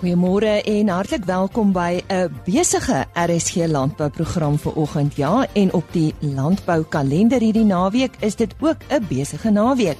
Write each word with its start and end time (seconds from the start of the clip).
Goeiemôre 0.00 0.62
en 0.64 0.88
hartlik 0.88 1.26
welkom 1.28 1.74
by 1.76 2.00
'n 2.08 2.32
besige 2.44 3.04
RSG 3.12 3.68
landbouprogram 3.68 4.58
vir 4.58 4.72
oggend. 4.72 5.16
Ja, 5.16 5.46
en 5.52 5.72
op 5.72 5.84
die 5.92 6.14
landboukalender 6.20 7.40
hierdie 7.40 7.64
naweek 7.64 8.16
is 8.20 8.36
dit 8.36 8.54
ook 8.60 8.76
'n 8.88 9.04
besige 9.08 9.50
naweek. 9.50 9.98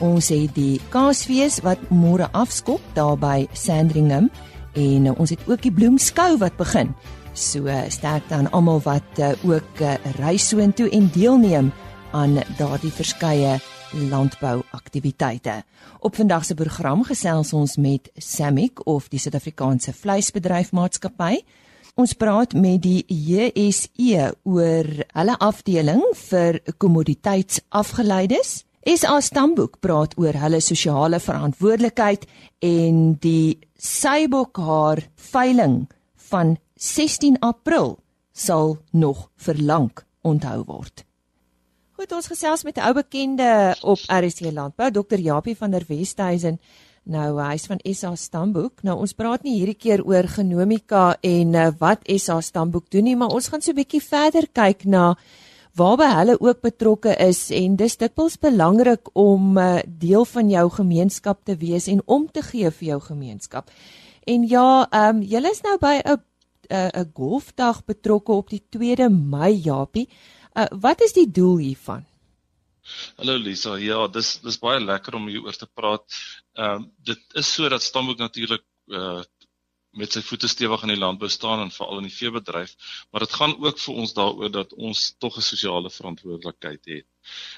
Ons 0.00 0.28
het 0.28 0.54
die 0.54 0.80
Kaasfees 0.88 1.60
wat 1.60 1.78
môre 1.88 2.28
afskop 2.32 2.80
daar 2.92 3.18
by 3.18 3.46
Sandringham 3.52 4.30
en 4.72 5.16
ons 5.16 5.30
het 5.30 5.40
ook 5.46 5.62
die 5.62 5.72
Bloemskou 5.72 6.38
wat 6.38 6.56
begin. 6.56 6.94
So 7.32 7.68
sterk 7.88 8.28
dan 8.28 8.50
almal 8.50 8.80
wat 8.84 9.18
uh, 9.18 9.28
ook 9.44 9.80
uh, 9.80 9.94
reis 10.18 10.48
soontoe 10.48 10.90
en 10.90 11.10
deelneem 11.12 11.72
aan 12.10 12.38
daardie 12.58 12.92
verskeie 12.92 13.60
landbouaktiwiteite. 13.92 15.62
Op 16.00 16.16
vandag 16.16 16.44
se 16.44 16.54
program 16.54 17.04
gesels 17.04 17.52
ons 17.52 17.76
met 17.76 18.10
Samick 18.16 18.86
of 18.86 19.08
die 19.08 19.18
Suid-Afrikaanse 19.18 19.92
Vleisbedryf 19.92 20.72
Maatskappy. 20.72 21.40
Ons 21.98 22.14
praat 22.14 22.52
met 22.54 22.82
die 22.82 23.02
JSE 23.08 24.28
oor 24.46 24.90
hulle 25.12 25.38
afdeling 25.42 26.04
vir 26.28 26.60
kommoditeitsafgeleides. 26.78 28.62
SA 28.86 29.18
Stamboek 29.20 29.80
praat 29.82 30.14
oor 30.16 30.38
hulle 30.38 30.60
sosiale 30.64 31.18
verantwoordelikheid 31.20 32.28
en 32.64 33.18
die 33.20 33.58
Seibokhaar 33.74 35.02
veiling 35.32 35.88
van 36.30 36.56
16 36.76 37.40
April 37.40 37.98
sal 38.32 38.78
nog 38.90 39.28
verlang 39.36 39.90
onthou 40.22 40.62
word. 40.66 41.07
Goed, 41.98 42.12
ons 42.14 42.28
gesels 42.30 42.62
met 42.62 42.76
'n 42.78 42.86
ou 42.86 42.92
bekende 42.94 43.76
op 43.82 43.98
RC 44.06 44.52
Landbou, 44.54 44.90
Dr. 44.90 45.18
Japie 45.18 45.56
van 45.56 45.70
der 45.70 45.84
Westhuizen. 45.88 46.60
Nou 47.02 47.40
hy's 47.42 47.66
van 47.66 47.80
SA 47.82 48.14
Stamboek. 48.14 48.82
Nou 48.82 48.98
ons 48.98 49.12
praat 49.12 49.42
nie 49.42 49.58
hierdie 49.58 49.74
keer 49.74 50.04
oor 50.04 50.28
genomika 50.28 51.16
en 51.20 51.54
uh, 51.54 51.68
wat 51.78 51.98
SA 52.04 52.40
Stamboek 52.40 52.90
doen 52.90 53.02
nie, 53.02 53.16
maar 53.16 53.34
ons 53.34 53.48
gaan 53.48 53.60
so 53.60 53.72
'n 53.72 53.74
bietjie 53.74 54.02
verder 54.02 54.46
kyk 54.52 54.84
na 54.84 55.16
waarby 55.74 56.04
hulle 56.04 56.40
ook 56.40 56.60
betrokke 56.60 57.16
is 57.16 57.50
en 57.50 57.76
dis 57.76 57.96
dikwels 57.96 58.38
belangrik 58.38 59.08
om 59.12 59.58
uh, 59.58 59.78
deel 59.86 60.24
van 60.24 60.50
jou 60.50 60.70
gemeenskap 60.70 61.44
te 61.44 61.56
wees 61.56 61.86
en 61.88 62.02
om 62.06 62.30
te 62.30 62.42
gee 62.42 62.70
vir 62.70 62.88
jou 62.88 63.00
gemeenskap. 63.00 63.70
En 64.24 64.46
ja, 64.48 64.86
ehm 64.90 65.16
um, 65.16 65.22
julle 65.22 65.50
is 65.50 65.62
nou 65.62 65.78
by 65.78 66.00
'n 66.04 66.22
'n 66.70 67.10
golfdag 67.14 67.84
betrokke 67.84 68.32
op 68.32 68.50
die 68.50 68.62
2de 68.70 69.08
Mei, 69.10 69.52
Japie. 69.54 70.08
Uh, 70.58 70.66
wat 70.80 71.02
is 71.06 71.12
die 71.14 71.28
doel 71.30 71.60
hiervan? 71.62 72.02
Hallo 73.20 73.36
Lisa. 73.38 73.76
Ja, 73.78 74.06
dis 74.10 74.38
dis 74.42 74.58
baie 74.58 74.80
lekker 74.82 75.14
om 75.14 75.28
hieroor 75.30 75.54
te 75.54 75.68
praat. 75.70 76.06
Ehm 76.58 76.82
uh, 76.82 76.86
dit 77.06 77.36
is 77.38 77.50
so 77.54 77.68
dat 77.68 77.84
Stamboek 77.84 78.18
natuurlik 78.18 78.64
uh 78.90 79.20
met 79.98 80.14
sy 80.14 80.22
voete 80.22 80.48
stewig 80.48 80.82
in 80.86 80.92
die 80.94 81.00
landbou 81.02 81.28
staan 81.32 81.62
en 81.64 81.74
veral 81.74 82.00
in 82.02 82.08
die 82.08 82.14
veebedryf, 82.14 82.74
maar 83.10 83.24
dit 83.26 83.36
gaan 83.40 83.56
ook 83.58 83.78
vir 83.84 84.00
ons 84.02 84.14
daaroor 84.16 84.52
dat 84.54 84.74
ons 84.88 85.04
tog 85.18 85.36
'n 85.36 85.46
sosiale 85.50 85.90
verantwoordelikheid 85.90 86.84
het. 86.94 87.06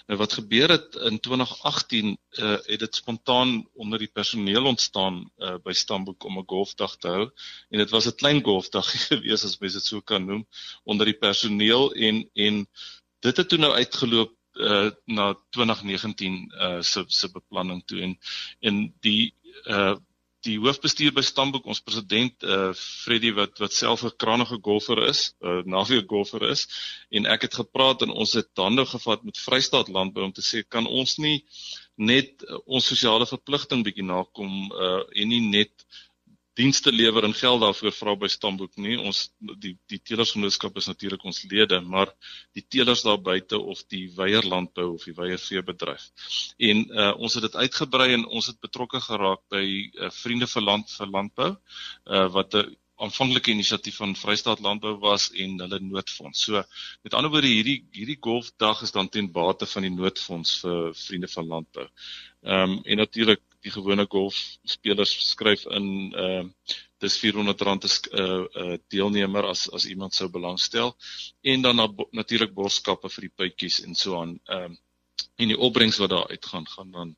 Nou 0.08 0.18
wat 0.18 0.32
gebeur 0.38 0.72
het 0.74 0.96
in 1.08 1.20
2018 1.20 2.18
uh 2.44 2.56
het 2.70 2.80
dit 2.84 2.94
spontaan 2.94 3.68
onder 3.74 3.98
die 3.98 4.10
personeel 4.20 4.64
ontstaan 4.72 5.22
uh 5.38 5.56
by 5.64 5.72
Stamboek 5.72 6.24
om 6.24 6.38
'n 6.38 6.48
golfdag 6.54 6.96
te 6.96 7.08
hou 7.08 7.26
en 7.70 7.78
dit 7.78 7.90
was 7.90 8.06
'n 8.06 8.18
klein 8.22 8.42
golfdag 8.42 8.90
gewees 9.08 9.44
as 9.44 9.58
mens 9.58 9.78
dit 9.78 9.84
so 9.84 10.00
kan 10.00 10.24
noem 10.26 10.46
onder 10.84 11.06
die 11.06 11.20
personeel 11.26 11.92
en 11.94 12.30
en 12.34 12.66
dit 13.20 13.36
het 13.36 13.48
toe 13.48 13.58
nou 13.58 13.72
uitgeloop 13.72 14.34
uh 14.54 14.90
na 15.04 15.34
2019 15.50 16.52
uh 16.54 16.82
se 16.82 17.04
se 17.06 17.30
beplanning 17.30 17.82
toe 17.86 18.00
en 18.00 18.18
en 18.60 18.94
die 19.00 19.34
uh 19.64 19.96
die 20.46 20.56
hoofbestuur 20.60 21.12
by 21.16 21.22
Stamboek 21.24 21.66
ons 21.68 21.82
president 21.84 22.44
uh 22.44 22.70
Freddie 22.76 23.32
wat 23.36 23.60
wat 23.62 23.76
self 23.76 24.04
'n 24.04 24.16
krangige 24.22 24.58
golfer 24.68 25.02
is, 25.08 25.34
'n 25.40 25.46
uh, 25.48 25.62
naweek 25.74 26.08
golfer 26.08 26.42
is 26.48 26.66
en 27.10 27.26
ek 27.26 27.42
het 27.46 27.54
gepraat 27.60 28.02
en 28.02 28.10
ons 28.10 28.32
het 28.32 28.48
hande 28.54 28.86
gevat 28.86 29.24
met 29.24 29.38
Vrystaat 29.38 29.88
Landbou 29.88 30.24
om 30.24 30.32
te 30.32 30.44
sê 30.50 30.62
kan 30.68 30.86
ons 30.86 31.18
nie 31.18 31.44
net 31.96 32.44
uh, 32.48 32.56
ons 32.66 32.86
sosiale 32.86 33.26
verpligting 33.26 33.84
bietjie 33.84 34.06
nakom 34.06 34.72
uh 34.72 35.02
en 35.20 35.28
nie 35.28 35.44
net 35.44 35.86
dienste 36.60 36.92
lewer 36.92 37.24
en 37.24 37.34
geld 37.36 37.62
daarvoor 37.64 37.94
vra 37.96 38.14
by 38.24 38.28
Stamboek 38.32 38.76
nie. 38.84 38.96
Ons 39.00 39.22
die 39.62 39.72
die 39.92 40.00
teelersgenootskap 40.10 40.76
is 40.80 40.90
natuurlik 40.90 41.24
ons 41.28 41.42
lede, 41.52 41.80
maar 41.80 42.12
die 42.56 42.64
teelers 42.68 43.04
daar 43.06 43.20
buite 43.30 43.58
of 43.58 43.82
die 43.92 44.06
weierlandbou 44.16 44.90
of 44.94 45.06
die 45.08 45.16
weierveebedryf. 45.16 46.10
En 46.70 46.84
uh 46.90 47.10
ons 47.16 47.34
het 47.36 47.48
dit 47.48 47.56
uitgebrei 47.64 48.12
en 48.18 48.26
ons 48.26 48.52
het 48.52 48.60
betrokke 48.60 49.00
geraak 49.06 49.42
by 49.52 49.64
uh, 49.64 50.12
vriende 50.22 50.48
vir 50.54 50.66
land 50.68 50.94
vir 50.98 51.12
landbou 51.16 51.50
uh 51.50 52.28
wat 52.36 52.54
'n 52.54 52.76
aanvanklike 53.00 53.50
inisiatief 53.50 53.96
van 53.96 54.16
Vrystaat 54.16 54.60
Landbou 54.60 54.98
was 55.00 55.30
en 55.32 55.60
hulle 55.62 55.78
noodfonds. 55.80 56.44
So 56.44 56.62
met 57.02 57.14
ander 57.14 57.32
woorde 57.32 57.48
hierdie 57.48 57.78
hierdie 57.96 58.18
golfdag 58.20 58.82
is 58.84 58.92
dan 58.92 59.08
ten 59.08 59.30
bate 59.32 59.66
van 59.66 59.86
die 59.86 59.94
noodfonds 59.94 60.58
vir 60.64 60.90
vriende 61.06 61.30
van 61.36 61.46
landbou. 61.54 61.86
Ehm 62.44 62.76
um, 62.76 62.80
en 62.84 62.96
natuurlik 62.96 63.40
die 63.64 63.72
gewone 63.74 64.06
golf 64.08 64.36
spelers 64.64 65.12
skryf 65.30 65.66
in 65.78 65.88
ehm 66.12 66.46
uh, 66.46 66.76
dis 67.00 67.16
R400 67.24 67.62
'n 67.64 67.78
uh, 67.80 68.44
uh, 68.62 68.76
deelnemer 68.92 69.46
as 69.48 69.68
as 69.72 69.86
iemand 69.88 70.14
sou 70.14 70.28
belangstel 70.28 70.96
en 71.40 71.62
dan 71.62 71.76
na, 71.76 71.88
natuurlik 72.12 72.52
borgskappe 72.54 73.08
vir 73.08 73.28
die 73.28 73.36
puitjies 73.36 73.80
en 73.86 73.94
so 73.94 74.20
aan 74.20 74.38
ehm 74.48 74.64
um, 74.64 74.78
en 75.36 75.48
die 75.48 75.58
opbrengs 75.58 75.98
wat 76.00 76.10
daar 76.10 76.28
uitgaan 76.28 76.66
gaan 76.66 76.90
dan 76.92 77.16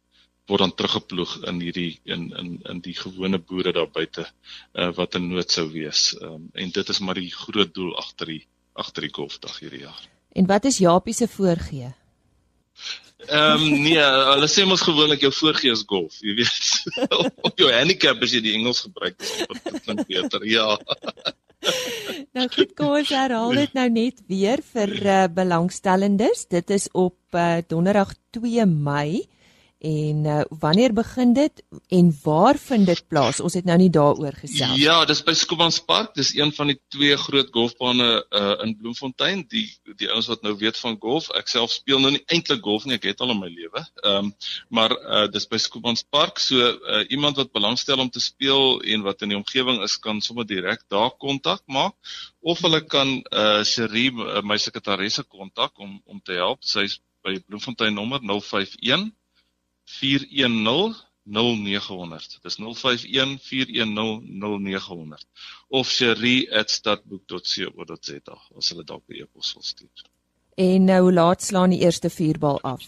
word 0.51 0.61
dan 0.65 0.75
teruggeploeg 0.75 1.33
in 1.51 1.61
hierdie 1.63 2.01
in 2.05 2.31
in 2.39 2.49
in 2.71 2.81
die 2.85 2.95
gewone 2.99 3.39
boere 3.39 3.73
daar 3.73 3.91
buite 3.91 4.27
uh, 4.27 4.91
wat 4.99 5.15
in 5.15 5.29
nood 5.31 5.51
sou 5.51 5.69
wees. 5.71 6.13
Ehm 6.19 6.35
um, 6.35 6.49
en 6.53 6.71
dit 6.71 6.89
is 6.89 7.01
maar 7.01 7.15
die 7.15 7.31
groot 7.31 7.75
doel 7.75 7.97
agter 7.99 8.27
die 8.35 8.45
agter 8.73 9.07
die 9.07 9.15
golfdag 9.15 9.59
hierdie 9.61 9.85
jaar. 9.87 10.03
En 10.33 10.47
wat 10.47 10.65
is 10.65 10.79
Japie 10.79 11.15
se 11.15 11.29
voorgee? 11.29 11.93
Ehm 13.29 13.63
um, 13.63 13.83
nee, 13.85 14.01
hulle 14.33 14.49
sê 14.51 14.65
mos 14.67 14.83
gewoonlik 14.83 15.23
jou 15.23 15.31
voorgees 15.35 15.85
golf, 15.87 16.19
jy 16.25 16.35
weet. 16.41 16.71
op 17.47 17.61
jou 17.61 17.71
handicap 17.71 18.23
as 18.25 18.35
jy 18.35 18.43
die 18.45 18.57
Engels 18.59 18.83
gebruik, 18.87 19.19
klink 19.85 20.07
beter. 20.09 20.47
Ja. 20.49 20.75
nou 22.37 22.47
goed, 22.51 22.73
kom 22.79 22.97
ons 22.99 23.13
herhaal 23.15 23.55
dit 23.61 23.77
nou 23.79 23.87
net 23.95 24.25
weer 24.31 24.63
vir 24.75 24.95
uh, 25.07 25.21
belangstellendes. 25.31 26.49
Dit 26.51 26.75
is 26.75 26.89
op 26.93 27.17
uh, 27.39 27.61
Donderdag 27.69 28.17
2 28.35 28.67
Mei. 28.67 29.23
En 29.83 30.25
uh, 30.25 30.41
wanneer 30.63 30.93
begin 30.95 31.33
dit 31.35 31.63
en 31.89 32.11
waar 32.23 32.59
vind 32.59 32.87
dit 32.87 33.01
plaas? 33.09 33.41
Ons 33.43 33.57
het 33.59 33.65
nou 33.67 33.75
nie 33.81 33.91
daaroor 33.91 34.37
gesels. 34.39 34.77
Ja, 34.79 35.01
dis 35.11 35.23
by 35.27 35.33
Skobans 35.35 35.81
Park. 35.83 36.13
Dis 36.15 36.31
een 36.37 36.53
van 36.55 36.69
die 36.71 36.77
twee 36.95 37.17
groot 37.19 37.49
golfbane 37.51 38.11
uh, 38.23 38.53
in 38.63 38.77
Bloemfontein. 38.79 39.43
Die 39.51 39.65
die 39.99 40.07
ouens 40.15 40.29
wat 40.31 40.45
nou 40.47 40.53
weet 40.61 40.79
van 40.79 40.95
golf, 41.03 41.33
ek 41.35 41.51
self 41.51 41.75
speel 41.75 41.99
nou 41.99 42.13
nie 42.15 42.23
eintlik 42.31 42.63
golf 42.63 42.87
nie, 42.87 42.95
ek 42.95 43.09
het 43.11 43.25
al 43.27 43.33
in 43.35 43.41
my 43.41 43.51
lewe. 43.51 43.83
Ehm 44.05 44.29
um, 44.29 44.29
maar 44.71 44.95
uh, 44.95 45.25
dis 45.35 45.49
by 45.51 45.59
Skobans 45.59 46.05
Park. 46.15 46.39
So 46.39 46.63
uh, 46.63 47.01
iemand 47.11 47.41
wat 47.41 47.51
belangstel 47.51 47.99
om 47.99 48.11
te 48.11 48.23
speel 48.23 48.79
en 48.87 49.03
wat 49.03 49.27
in 49.27 49.35
die 49.35 49.39
omgewing 49.41 49.83
is, 49.83 49.97
kan 49.99 50.21
sommer 50.23 50.47
direk 50.47 50.87
daar 50.95 51.11
kontak 51.19 51.65
maak 51.67 52.15
of 52.39 52.63
hulle 52.63 52.85
kan 52.87 53.17
uh, 53.19 53.65
Cherie, 53.67 54.13
uh, 54.15 54.45
my 54.47 54.61
sekretaresse 54.63 55.27
kontak 55.27 55.75
om 55.83 55.99
om 56.07 56.23
te 56.23 56.39
help. 56.39 56.63
Sy's 56.63 57.01
by 57.27 57.35
Bloemfontein 57.49 57.99
nommer 57.99 58.23
051 58.23 59.11
410 59.85 60.95
0900. 61.25 62.39
Dis 62.43 62.57
051 62.57 63.39
410 63.41 64.39
0900 64.39 65.27
of 65.69 65.89
cherie@stadboek.co.za 65.89 68.39
as 68.57 68.69
hulle 68.69 68.85
dalk 68.85 69.03
'n 69.09 69.15
e-pos 69.23 69.53
wil 69.55 69.63
stuur. 69.63 70.05
En 70.55 70.85
nou 70.85 71.13
laat 71.13 71.43
slaan 71.43 71.71
die 71.71 71.81
eerste 71.81 72.11
vuurbal 72.11 72.61
af. 72.61 72.85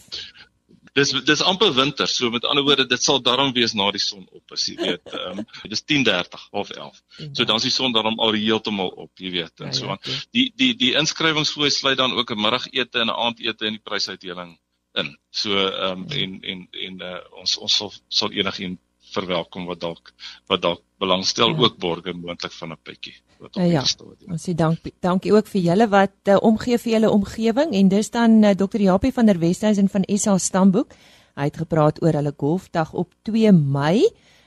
Dis 0.94 1.10
dis 1.10 1.42
amper 1.42 1.74
winter, 1.74 2.08
so 2.08 2.30
met 2.30 2.44
ander 2.44 2.64
woorde 2.64 2.86
dit 2.86 3.02
sal 3.02 3.22
darm 3.22 3.52
wees 3.52 3.74
na 3.74 3.90
die 3.90 4.00
son 4.00 4.26
op, 4.30 4.52
as 4.52 4.66
jy 4.66 4.76
weet. 4.78 5.12
Ehm 5.14 5.38
um, 5.38 5.44
dis 5.72 5.82
10:30 5.82 6.48
of 6.50 6.70
11. 6.70 7.02
So 7.32 7.44
dan 7.44 7.56
is 7.56 7.62
die 7.62 7.70
son 7.70 7.92
darm 7.92 8.18
al 8.18 8.32
heeltemal 8.32 8.88
op, 8.88 9.18
jy 9.18 9.30
weet, 9.30 9.60
en 9.60 9.66
ja, 9.66 9.72
so 9.72 9.88
aan. 9.88 9.98
Ja, 10.02 10.10
die 10.30 10.52
die 10.56 10.76
die 10.78 10.94
inskrywingsfooi 10.94 11.70
sluit 11.70 11.98
dan 11.98 12.12
ook 12.12 12.30
'n 12.30 12.40
middagete 12.40 12.98
en 12.98 13.06
'n 13.06 13.20
aandete 13.26 13.66
en 13.66 13.72
die 13.72 13.82
prysuitdeling 13.82 14.58
in. 14.94 15.16
So 15.30 15.50
ehm 15.66 16.04
um, 16.04 16.08
en 16.08 16.40
en 16.42 16.66
en 16.86 17.02
uh, 17.02 17.20
ons 17.40 17.58
ons 17.58 17.76
sal 17.76 17.92
sal 18.08 18.32
enigiemand 18.32 18.80
verwelkom 19.14 19.68
wat 19.70 19.80
dalk 19.80 20.12
wat 20.50 20.62
dalk 20.64 20.82
belangstel 21.02 21.52
ja. 21.52 21.60
ook 21.64 21.78
borge 21.78 22.14
moontlik 22.14 22.52
van 22.52 22.72
'n 22.72 22.80
pikkie 22.82 23.14
wat 23.38 23.56
op 23.56 23.62
ja. 23.62 23.82
Ja. 23.82 24.32
Ons 24.32 24.48
sê 24.48 24.54
dank 24.54 24.78
dankie 25.00 25.32
ook 25.32 25.46
vir 25.46 25.60
julle 25.60 25.88
wat 25.88 26.16
uh, 26.28 26.36
omgee 26.40 26.78
vir 26.78 26.92
julle 26.92 27.10
omgewing 27.10 27.74
en 27.74 27.88
dis 27.88 28.10
dan 28.10 28.42
uh, 28.42 28.54
Dr. 28.54 28.80
Japie 28.80 29.12
van 29.12 29.26
der 29.26 29.38
Westhuizen 29.38 29.88
van 29.88 30.04
SA 30.16 30.38
Stamboek. 30.38 30.94
Hy 31.34 31.48
het 31.50 31.56
gepraat 31.56 32.02
oor 32.02 32.14
hulle 32.14 32.34
golfdag 32.36 32.92
op 32.92 33.14
2 33.22 33.52
Mei. 33.52 34.06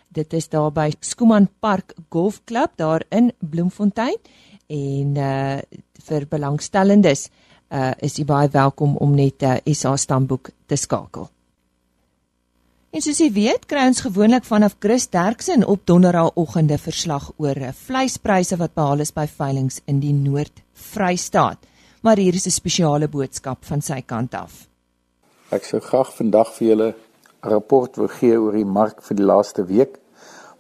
Dit 0.10 0.34
is 0.34 0.48
daar 0.50 0.72
by 0.72 0.92
Skooman 1.00 1.50
Park 1.60 1.94
Golfklub 2.10 2.72
daar 2.76 3.04
in 3.10 3.34
Bloemfontein 3.40 4.18
en 4.68 5.16
uh 5.18 5.60
vir 6.08 6.24
belangstellendes 6.30 7.30
uh, 7.72 7.92
is 8.02 8.20
u 8.20 8.26
baie 8.26 8.50
welkom 8.52 8.96
om 8.98 9.16
net 9.16 9.44
uh, 9.44 9.58
SA 9.74 9.96
stamboek 9.98 10.50
te 10.66 10.76
skakel. 10.76 11.30
En 12.96 13.04
soos 13.04 13.20
jy 13.20 13.28
weet, 13.36 13.66
kry 13.68 13.84
ons 13.90 14.00
gewoonlik 14.02 14.46
vanaf 14.48 14.78
Chris 14.80 15.10
Derksen 15.12 15.66
op 15.68 15.84
donderdagoggende 15.86 16.78
verslag 16.80 17.28
oor 17.38 17.60
vleispryse 17.76 18.58
wat 18.58 18.74
behaal 18.80 19.04
is 19.04 19.12
by 19.14 19.28
veilinge 19.28 19.82
in 19.92 20.00
die 20.00 20.14
Noord-Vrystaat. 20.16 21.60
Maar 22.02 22.18
hier 22.18 22.34
is 22.34 22.48
'n 22.48 22.56
spesiale 22.56 23.08
boodskap 23.08 23.66
van 23.66 23.82
sy 23.82 24.02
kant 24.02 24.34
af. 24.34 24.68
Ek 25.52 25.64
sou 25.64 25.80
graag 25.80 26.16
vandag 26.16 26.54
vir 26.56 26.68
julle 26.68 26.88
'n 27.44 27.50
rapport 27.50 27.96
wil 27.98 28.08
gee 28.08 28.40
oor 28.40 28.54
die 28.54 28.66
mark 28.66 29.02
vir 29.02 29.16
die 29.16 29.26
laaste 29.26 29.66
week, 29.66 30.00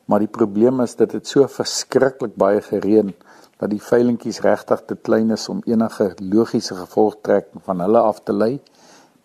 maar 0.06 0.20
die 0.20 0.36
probleem 0.40 0.80
is 0.82 0.96
dat 0.96 1.12
dit 1.12 1.28
so 1.28 1.48
verskriklik 1.48 2.36
baie 2.36 2.62
gereën 2.62 3.14
dat 3.58 3.72
die 3.74 3.82
veilingkies 3.82 4.42
regtig 4.46 4.84
te 4.86 4.96
klein 4.96 5.34
is 5.34 5.48
om 5.50 5.64
enige 5.66 6.12
logiese 6.22 6.76
gevolgtrekking 6.78 7.64
van 7.66 7.82
hulle 7.82 8.02
af 8.06 8.22
te 8.24 8.34
lei, 8.34 8.58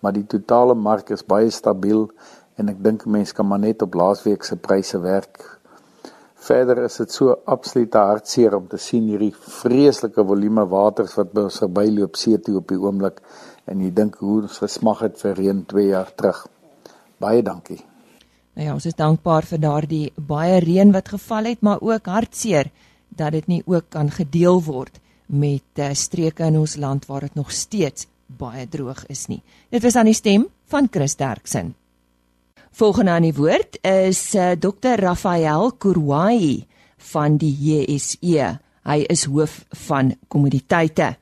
maar 0.00 0.14
die 0.16 0.26
totale 0.26 0.74
mark 0.74 1.12
is 1.14 1.24
baie 1.24 1.50
stabiel 1.50 2.08
en 2.56 2.72
ek 2.72 2.80
dink 2.84 3.04
mense 3.06 3.34
kan 3.36 3.48
maar 3.48 3.60
net 3.62 3.82
op 3.84 3.94
laasweek 3.94 4.44
se 4.44 4.56
pryse 4.56 4.98
werk. 5.04 5.42
Verder 6.42 6.80
is 6.88 6.96
dit 6.98 7.12
so 7.14 7.36
absoluut 7.46 7.94
hartseer 7.94 8.56
om 8.56 8.66
te 8.68 8.80
sien 8.80 9.06
hierdie 9.12 9.32
vreeslike 9.32 10.24
volume 10.26 10.64
waters 10.66 11.14
wat 11.18 11.30
by 11.36 11.46
ons 11.46 11.60
verbyloop 11.62 12.18
see 12.18 12.40
toe 12.42 12.56
op 12.58 12.72
die 12.72 12.80
oomblik 12.80 13.22
en 13.70 13.84
jy 13.84 13.92
dink 13.94 14.18
hoe 14.18 14.40
ons 14.42 14.58
gesmag 14.64 15.04
het 15.06 15.20
vir 15.22 15.38
reën 15.38 15.62
2 15.70 15.86
jaar 15.92 16.10
terug. 16.18 16.40
Baie 17.22 17.44
dankie. 17.46 17.78
Nou 18.56 18.66
ja, 18.66 18.72
ons 18.74 18.88
is 18.90 18.98
dankbaar 18.98 19.46
vir 19.48 19.60
daardie 19.62 20.06
baie 20.16 20.58
reën 20.60 20.90
wat 20.92 21.12
geval 21.14 21.52
het, 21.52 21.62
maar 21.62 21.78
ook 21.80 22.10
hartseer 22.10 22.72
dat 23.16 23.32
dit 23.32 23.46
nie 23.46 23.62
ook 23.66 23.90
kan 23.92 24.10
gedeel 24.10 24.62
word 24.62 25.00
met 25.26 25.80
uh, 25.80 25.92
streke 25.96 26.44
in 26.44 26.58
ons 26.60 26.76
land 26.76 27.06
waar 27.06 27.20
dit 27.20 27.34
nog 27.34 27.52
steeds 27.52 28.08
baie 28.26 28.66
droog 28.68 29.04
is 29.12 29.26
nie. 29.28 29.40
Dit 29.70 29.82
was 29.82 29.96
aan 29.96 30.08
die 30.10 30.16
stem 30.16 30.46
van 30.72 30.88
Chris 30.90 31.16
Derksen. 31.16 31.74
Volgende 32.72 33.10
aan 33.10 33.26
die 33.26 33.36
woord 33.36 33.78
is 33.84 34.34
uh, 34.34 34.52
eh, 34.52 34.58
Dr. 34.58 35.00
Rafael 35.00 35.72
Kurwai 35.76 36.64
van 37.12 37.36
die 37.36 37.52
JSE. 37.52 38.46
Hy 38.82 38.98
is 39.12 39.26
hoof 39.28 39.62
van 39.86 40.14
kommoditeite. 40.32 41.12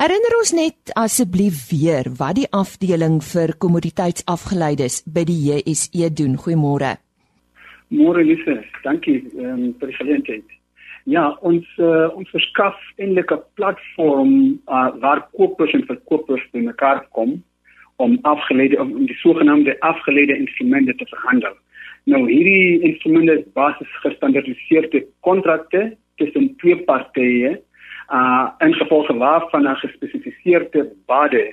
Herinner 0.00 0.36
ons 0.38 0.52
net 0.56 0.92
asseblief 0.96 1.66
weer 1.70 2.08
wat 2.16 2.36
die 2.38 2.46
afdeling 2.56 3.18
vir 3.24 3.54
kommoditeitsafgeleides 3.60 5.02
by 5.04 5.24
die 5.28 5.38
JSE 5.48 6.12
doen. 6.16 6.38
Goeiemôre. 6.40 6.94
Môre 7.90 8.22
Lise, 8.24 8.60
dankie 8.84 9.18
um, 9.40 9.72
vir 9.80 9.90
die 9.90 9.98
geleentheid. 9.98 10.59
Ja, 11.10 11.24
ons 11.42 11.66
uh, 11.82 12.06
ons 12.14 12.28
verskaf 12.30 12.76
eintlik 13.02 13.32
'n 13.34 13.42
platform 13.58 14.34
uh, 14.70 14.90
waar 15.02 15.24
kopers 15.34 15.72
en 15.74 15.82
verkopers 15.88 16.44
bymekaar 16.52 17.00
kom 17.16 17.42
om 17.96 18.18
afgeleide 18.22 18.78
om 18.78 19.06
die 19.06 19.16
sogenaamde 19.22 19.74
afgeleide 19.80 20.36
instrumente 20.36 20.94
te 20.94 21.06
verhandel. 21.10 21.56
Nou 22.04 22.22
hierdie 22.30 22.80
instrumente 22.92 23.40
is 23.40 23.52
basies 23.58 23.98
gestandardiseerde 24.06 25.02
kontrakte 25.26 25.96
tussen 26.22 26.54
twee 26.62 26.78
partye 26.86 27.58
uh 28.18 28.46
in 28.66 28.74
gevolge 28.74 29.14
waarvan 29.16 29.66
'n 29.66 29.82
gespesifiseerde 29.82 30.90
bade 31.06 31.44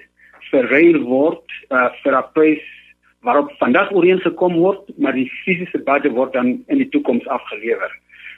verruil 0.52 1.02
word 1.02 1.46
uh 1.72 1.90
vir 2.04 2.14
'n 2.14 2.30
prys 2.34 2.66
waarop 3.26 3.52
vandag 3.60 3.92
ooreengekom 3.92 4.54
word, 4.54 4.98
maar 4.98 5.14
die 5.14 5.32
fisiese 5.44 5.80
bade 5.80 6.10
word 6.10 6.34
dan 6.34 6.64
in 6.68 6.78
die 6.78 6.90
toekoms 6.90 7.28
afgelewer. 7.28 7.92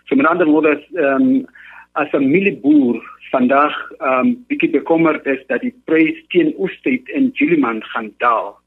So 0.10 0.16
met 0.16 0.26
ander 0.26 0.48
woorde, 0.50 0.82
ehm 0.94 1.22
um, 1.22 1.46
as 1.92 2.12
'n 2.12 2.30
mielieboer 2.30 2.98
vandag 3.32 3.74
ehm 3.98 4.20
um, 4.20 4.46
bietjie 4.48 4.70
bekommerd 4.70 5.26
is 5.26 5.42
dat 5.48 5.62
die 5.62 5.74
prys 5.86 6.18
teen 6.28 6.54
oestyd 6.58 7.10
in 7.10 7.30
Juliman 7.34 7.84
gaan 7.84 8.10
daal, 8.18 8.58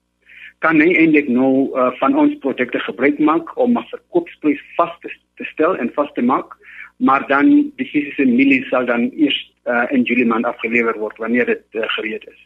kan 0.59 0.81
hy 0.81 0.95
eintlik 0.95 1.29
nou 1.29 1.75
uh, 1.75 1.91
van 1.99 2.15
ons 2.17 2.39
produkte 2.39 2.79
gebruik 2.79 3.19
maak 3.19 3.57
om 3.59 3.79
'n 3.79 3.91
verkoopsprys 3.91 4.63
vas 4.77 4.95
te, 5.01 5.11
te 5.35 5.45
stel 5.45 5.77
en 5.77 5.91
vas 5.95 6.13
te 6.15 6.23
maak, 6.23 6.55
maar 6.97 7.27
dan 7.27 7.73
die 7.77 7.87
fisiese 7.91 8.25
mielie 8.25 8.65
sal 8.71 8.87
dan 8.87 9.11
eers 9.11 9.39
uh, 9.67 9.87
in 9.91 10.03
Juliman 10.03 10.45
afgelewer 10.45 10.99
word 10.99 11.19
wanneer 11.19 11.47
dit 11.47 11.65
uh, 11.73 11.83
gereed 11.99 12.25
is. 12.29 12.41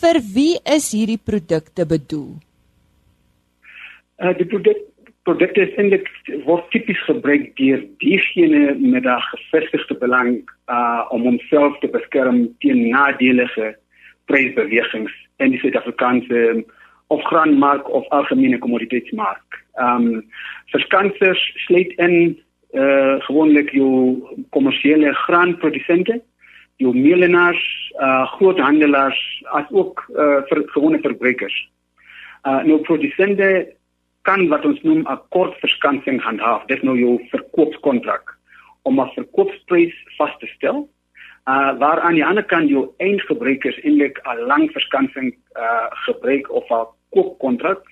Vir 0.00 0.20
wie 0.34 0.60
is 0.76 0.92
hierdie 0.92 1.22
produkte 1.24 1.86
bedoel? 1.86 2.36
Uh, 4.20 4.36
die 4.36 4.46
produkte 4.46 4.93
produkte 5.24 5.64
is 5.64 5.76
eintlik 5.80 6.08
word 6.44 6.66
tipies 6.72 7.00
gebruik 7.08 7.52
deur 7.58 7.80
diegene 8.02 8.74
met 8.76 9.04
'n 9.04 9.26
gevestigde 9.30 9.96
belang 9.98 10.42
uh 10.68 11.02
om 11.10 11.22
homself 11.22 11.78
te 11.80 11.88
beskerm 11.88 12.48
teen 12.60 12.88
nadelige 12.88 13.76
prysbewegings 14.26 15.12
in 15.36 15.50
die 15.50 15.60
Suid-Afrikaanse 15.60 16.40
um, 16.50 16.64
of 17.08 17.22
graanmark 17.22 17.88
of 17.88 18.08
algemene 18.08 18.58
kommoditeitsmark. 18.58 19.64
Um 19.80 20.24
verskansers 20.72 21.42
sluit 21.66 21.92
in 21.96 22.38
uh 22.72 23.16
gewoonlik 23.26 23.70
jou 23.70 24.20
kommersiële 24.50 25.12
graanprodusente, 25.14 26.20
jou 26.76 26.92
meelenaars, 26.96 27.64
uh 28.00 28.26
groothandelaars 28.36 29.20
as 29.44 29.64
ook 29.70 30.04
uh 30.16 30.42
vir 30.48 30.62
gewone 30.76 31.00
verbruikers. 31.00 31.56
Uh 32.44 32.62
nou 32.62 32.80
produsente 32.80 33.74
kan 34.24 34.48
wat 34.48 34.64
ons 34.64 34.80
noem 34.82 35.04
'n 35.08 35.20
kort 35.28 35.54
verskansing 35.60 36.20
handhaaf. 36.22 36.66
Dit 36.66 36.82
nou 36.82 36.98
jou 36.98 37.20
verkoopskontrak 37.30 38.36
om 38.82 39.00
'n 39.00 39.14
verkoopsprys 39.14 39.94
vas 40.16 40.34
te 40.38 40.46
stel. 40.46 40.88
Uh 41.48 41.78
waar 41.78 42.00
aan 42.00 42.14
die 42.14 42.24
ander 42.24 42.44
kant 42.44 42.68
jou 42.68 42.88
eindgebruikers 42.98 43.78
eintlik 43.82 44.18
'n 44.24 44.46
lang 44.46 44.70
verskansing 44.72 45.34
uh 45.56 45.88
gebruik 46.06 46.50
of 46.50 46.70
'n 46.70 46.86
koopkontrak 47.10 47.82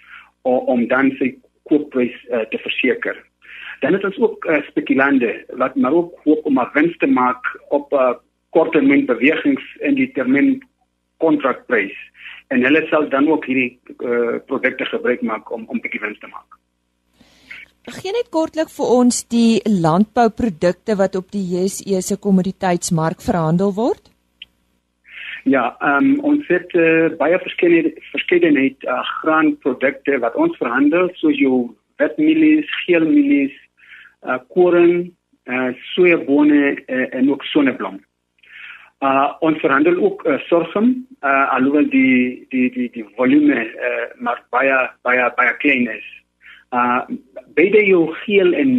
om 0.43 0.87
dan 0.87 1.11
sy 1.19 1.35
koopprys 1.71 2.15
uh, 2.31 2.41
te 2.51 2.59
verseker. 2.59 3.17
Dan 3.81 3.93
het 3.93 4.05
ons 4.05 4.19
ook 4.19 4.45
uh, 4.45 4.63
spekulante 4.67 5.45
wat 5.59 5.77
maar 5.77 5.93
ook 5.93 6.21
hoop 6.25 6.45
om 6.45 6.59
'n 6.59 6.71
wins 6.73 6.97
te 6.97 7.07
maak 7.07 7.45
op 7.69 7.93
'n 7.93 7.97
uh, 7.97 8.15
korttermynbewegings 8.51 9.63
in 9.81 9.95
die 9.95 10.13
termyn 10.13 10.63
kontrakprys 11.17 11.97
en 12.53 12.65
hulle 12.67 12.83
sal 12.91 13.09
dan 13.13 13.29
ook 13.33 13.47
hierdie 13.49 13.79
uh, 14.05 14.39
produkte 14.49 14.89
gebruik 14.91 15.23
maak 15.23 15.51
om 15.55 15.65
om 15.73 15.81
bietjie 15.81 16.03
wins 16.03 16.21
te 16.21 16.31
maak. 16.33 16.59
Geen 17.91 18.15
net 18.15 18.29
kortlik 18.31 18.71
vir 18.71 18.91
ons 18.95 19.25
die 19.35 19.59
landbouprodukte 19.67 20.95
wat 21.01 21.17
op 21.19 21.33
die 21.35 21.43
JSE 21.43 22.03
se 22.07 22.17
kommoditeitsmark 22.27 23.25
verhandel 23.25 23.75
word? 23.75 24.13
Ja, 25.45 25.73
ehm 25.81 26.13
um, 26.13 26.21
ons 26.31 26.47
het 26.47 26.71
uh, 26.79 27.11
baie 27.19 27.39
verskillende 27.43 27.91
verskeidenheid 28.13 28.87
uh, 28.87 29.01
graanprodukte 29.23 30.21
wat 30.23 30.39
ons 30.39 30.55
verhandel, 30.61 31.11
soos 31.19 31.35
jou 31.41 31.57
witmielies, 31.99 32.71
geelmielies, 32.85 33.57
uh, 34.23 34.39
koring, 34.55 35.11
uh, 35.51 35.73
sojabone 35.95 36.63
uh, 36.87 37.09
en 37.11 37.31
ook 37.33 37.43
sonneblom. 37.51 37.99
Uh 39.03 39.33
ons 39.43 39.59
verhandel 39.59 39.97
ook 39.99 40.21
uh, 40.31 40.39
sorghum, 40.47 40.93
uh 41.27 41.47
alhoewel 41.57 41.89
die 41.91 42.47
die 42.55 42.69
die 42.71 42.89
die 42.95 43.07
volume 43.17 43.65
uh 43.67 44.05
maar 44.23 44.39
baie 44.55 44.77
baie 45.03 45.25
baie 45.39 45.55
klein 45.59 45.89
is. 45.91 46.05
Uh 46.71 47.01
beide 47.59 47.81
jou 47.83 48.05
geel 48.23 48.53
en 48.55 48.71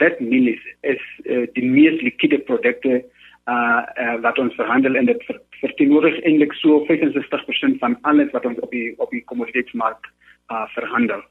wit 0.00 0.18
mielies 0.20 0.64
is 0.80 1.04
uh, 1.24 1.44
die 1.54 1.62
mees 1.62 2.00
liquide 2.02 2.40
produkte 2.48 2.96
uh, 2.98 3.82
uh 3.94 4.16
wat 4.24 4.40
ons 4.42 4.56
verhandel 4.58 4.98
en 4.98 5.06
dit 5.06 5.22
verteenwoordig 5.60 6.18
eintlik 6.24 6.56
so 6.58 6.80
65% 6.88 7.78
van 7.78 7.94
alles 8.02 8.32
wat 8.34 8.48
ons 8.50 8.58
op 8.66 8.74
die 8.74 8.88
op 8.98 9.12
die 9.14 9.22
kommoditeitsmark 9.30 10.08
uh 10.50 10.64
verhandel. 10.74 11.22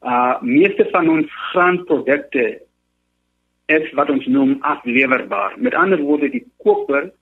Uh 0.00 0.40
meeste 0.40 0.88
van 0.94 1.10
ons 1.18 1.36
graanprodukte 1.50 2.46
is 3.76 3.92
wat 4.00 4.08
ons 4.10 4.24
noem 4.26 4.56
afleverbaar. 4.72 5.60
Met 5.60 5.76
ander 5.76 6.00
woorde 6.00 6.32
die 6.32 6.46
koper 6.64 7.12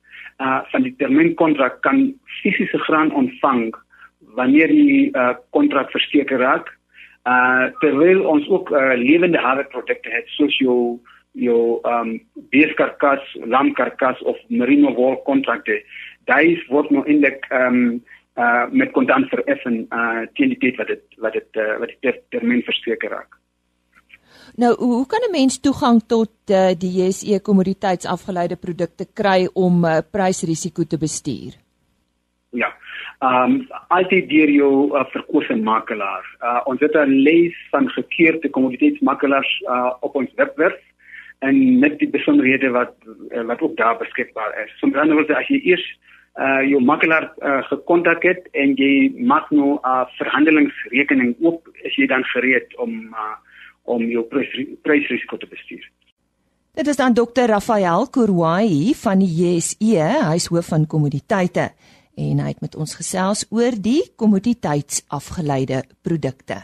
uh 0.42 0.60
van 0.72 0.82
die 0.86 0.94
termynkontrak 0.98 1.80
kan 1.86 2.04
fisiese 2.42 2.78
graan 2.86 3.12
ontvang 3.14 3.70
wanneer 4.38 4.68
die 4.68 5.10
uh 5.14 5.34
kontrak 5.50 5.90
versteker 5.94 6.38
raak. 6.38 6.70
Uh 7.26 7.70
terwyl 7.80 8.24
ons 8.26 8.48
ook 8.48 8.70
uh 8.70 8.94
lewende 8.98 9.38
haverprodukte 9.38 10.10
het 10.10 10.28
soos 10.36 10.56
jou 10.58 11.00
jou 11.32 11.80
um 11.88 12.16
beeskarkas, 12.52 13.22
lamkarkas 13.44 14.22
of 14.22 14.36
merino 14.48 14.94
wol 14.94 15.16
kontrakte. 15.28 15.80
Daai 16.28 16.58
word 16.68 16.90
nou 16.90 17.04
eintlik 17.06 17.46
um 17.50 18.02
uh 18.36 18.66
met 18.70 18.92
kontant 18.96 19.28
vereffen 19.28 19.86
uh 19.90 20.26
teen 20.34 20.54
die 20.54 20.60
tyd 20.64 20.76
wat 20.80 20.90
dit 20.92 21.04
wat 21.18 21.38
dit 21.38 21.62
uh, 21.62 21.78
wat 21.78 21.94
die 22.00 22.18
termyn 22.34 22.66
versteker 22.68 23.10
raak. 23.10 23.41
Nou, 24.56 24.74
hoe 24.78 25.06
kan 25.06 25.20
'n 25.28 25.32
mens 25.32 25.60
toegang 25.60 26.02
tot 26.06 26.32
uh, 26.50 26.70
die 26.78 26.92
JSE 26.98 27.40
kommoditeitsafgeleide 27.40 28.56
produkte 28.56 29.06
kry 29.14 29.48
om 29.54 29.84
uh, 29.84 29.98
prysrisiko 30.10 30.84
te 30.84 30.98
bestuur? 30.98 31.52
Ja. 32.50 32.72
Ehm 33.22 33.50
um, 33.50 33.68
altyd 33.88 34.28
deur 34.28 34.50
jou 34.50 34.74
uh, 34.98 35.04
verkoopsmakelaar. 35.12 36.24
Uh, 36.40 36.60
ons 36.64 36.80
het 36.80 36.94
'n 36.94 37.22
lys 37.26 37.56
van 37.70 37.88
gekeurde 37.88 38.50
kommoditeitsmakelaars 38.50 39.60
uh, 39.60 39.92
op 40.00 40.14
ons 40.14 40.30
webwerf 40.36 40.80
en 41.38 41.78
met 41.78 41.98
die 41.98 42.08
besonderhede 42.10 42.70
wat 42.70 42.94
wat 43.46 43.60
ook 43.60 43.76
daar 43.76 43.96
beskikbaar 43.96 44.64
is. 44.64 44.72
So 44.78 44.90
dan 44.90 45.08
jy 45.08 45.34
as 45.34 45.48
jy 45.48 45.60
eers 45.64 45.86
uh 46.40 46.62
jou 46.64 46.80
makelaar 46.80 47.32
uh, 47.38 47.62
gekontak 47.68 48.22
het 48.22 48.46
en 48.52 48.74
jy 48.76 49.12
maak 49.20 49.50
nou 49.50 49.74
'n 49.74 49.80
uh, 49.84 50.04
verhandelingsrekening 50.18 51.34
oop, 51.40 51.68
is 51.82 51.96
jy 51.96 52.06
dan 52.06 52.24
gereed 52.24 52.76
om 52.76 52.92
uh, 53.12 53.36
om 53.82 54.04
jou 54.10 54.22
prysrisiko 54.82 55.36
te 55.36 55.48
bestuur. 55.50 55.84
Dit 56.72 56.88
is 56.88 56.96
dan 56.96 57.14
Dr. 57.14 57.50
Rafael 57.52 58.06
Kurwai 58.08 58.94
van 58.96 59.20
die 59.20 59.28
JSE, 59.28 59.98
hy 60.00 60.36
is 60.38 60.48
hoof 60.48 60.70
van 60.72 60.86
kommoditeite 60.88 61.72
en 62.16 62.40
hy 62.44 62.50
het 62.52 62.60
met 62.64 62.76
ons 62.76 62.94
gesels 62.96 63.46
oor 63.52 63.76
die 63.76 64.02
kommoditeitsafgeleide 64.20 65.82
produkte. 66.04 66.62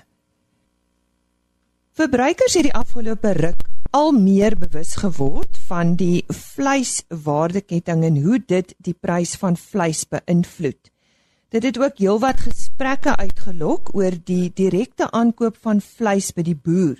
Verbruikers 1.98 2.54
het 2.54 2.68
die 2.68 2.76
afgelope 2.76 3.32
ruk 3.36 3.64
al 3.96 4.12
meer 4.12 4.54
bewus 4.58 4.94
geword 5.00 5.56
van 5.68 5.94
die 5.96 6.24
vleiswaardeketting 6.28 8.04
en 8.04 8.20
hoe 8.22 8.38
dit 8.38 8.74
die 8.84 8.94
prys 8.94 9.34
van 9.40 9.56
vleis 9.56 10.04
beïnvloed. 10.08 10.90
Dit 11.48 11.64
het 11.64 11.78
ook 11.80 11.96
heelwat 11.96 12.42
gesprekke 12.44 13.16
uitgelok 13.16 13.94
oor 13.96 14.12
die 14.12 14.50
direkte 14.52 15.08
aankoop 15.16 15.56
van 15.64 15.80
vleis 15.80 16.28
by 16.36 16.44
die 16.44 16.56
boer. 16.56 16.98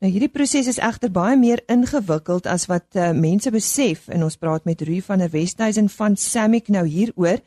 Nou 0.00 0.08
hierdie 0.08 0.30
proses 0.32 0.64
is 0.70 0.78
egter 0.80 1.10
baie 1.12 1.36
meer 1.36 1.60
ingewikkeld 1.68 2.46
as 2.48 2.62
wat 2.70 2.96
uh, 2.96 3.10
mense 3.12 3.50
besef 3.52 4.06
en 4.08 4.22
ons 4.24 4.36
praat 4.40 4.64
met 4.64 4.80
Rui 4.88 5.02
van 5.04 5.20
der 5.20 5.28
Westhuizen 5.34 5.90
van 5.92 6.16
Samic 6.16 6.70
nou 6.72 6.86
hieroor. 6.88 7.42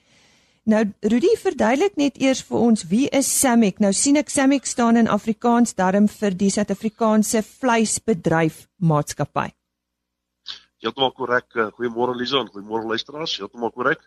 Nou 0.69 0.83
Rudy 1.01 1.31
verduidelik 1.41 1.97
net 1.97 2.19
eers 2.21 2.43
vir 2.45 2.59
ons 2.61 2.85
wie 2.91 3.07
is 3.09 3.31
Samic? 3.39 3.81
Nou 3.81 3.89
sien 3.97 4.21
ek 4.21 4.29
Samic 4.29 4.69
staan 4.69 5.01
in 5.01 5.09
Afrikaans 5.09 5.73
darm 5.81 6.05
vir 6.19 6.37
die 6.37 6.51
Suid-Afrikaanse 6.53 7.41
vleisbedryf 7.47 8.67
maatskappy. 8.77 9.49
Heeltemal 10.85 11.15
korrek. 11.17 11.49
Eh, 11.57 11.71
goeiemôre 11.73 12.13
Liso 12.19 12.37
en 12.43 12.53
goeiemôre 12.53 12.85
luisteraars. 12.93 13.33
Heeltemal 13.41 13.73
korrek. 13.73 14.05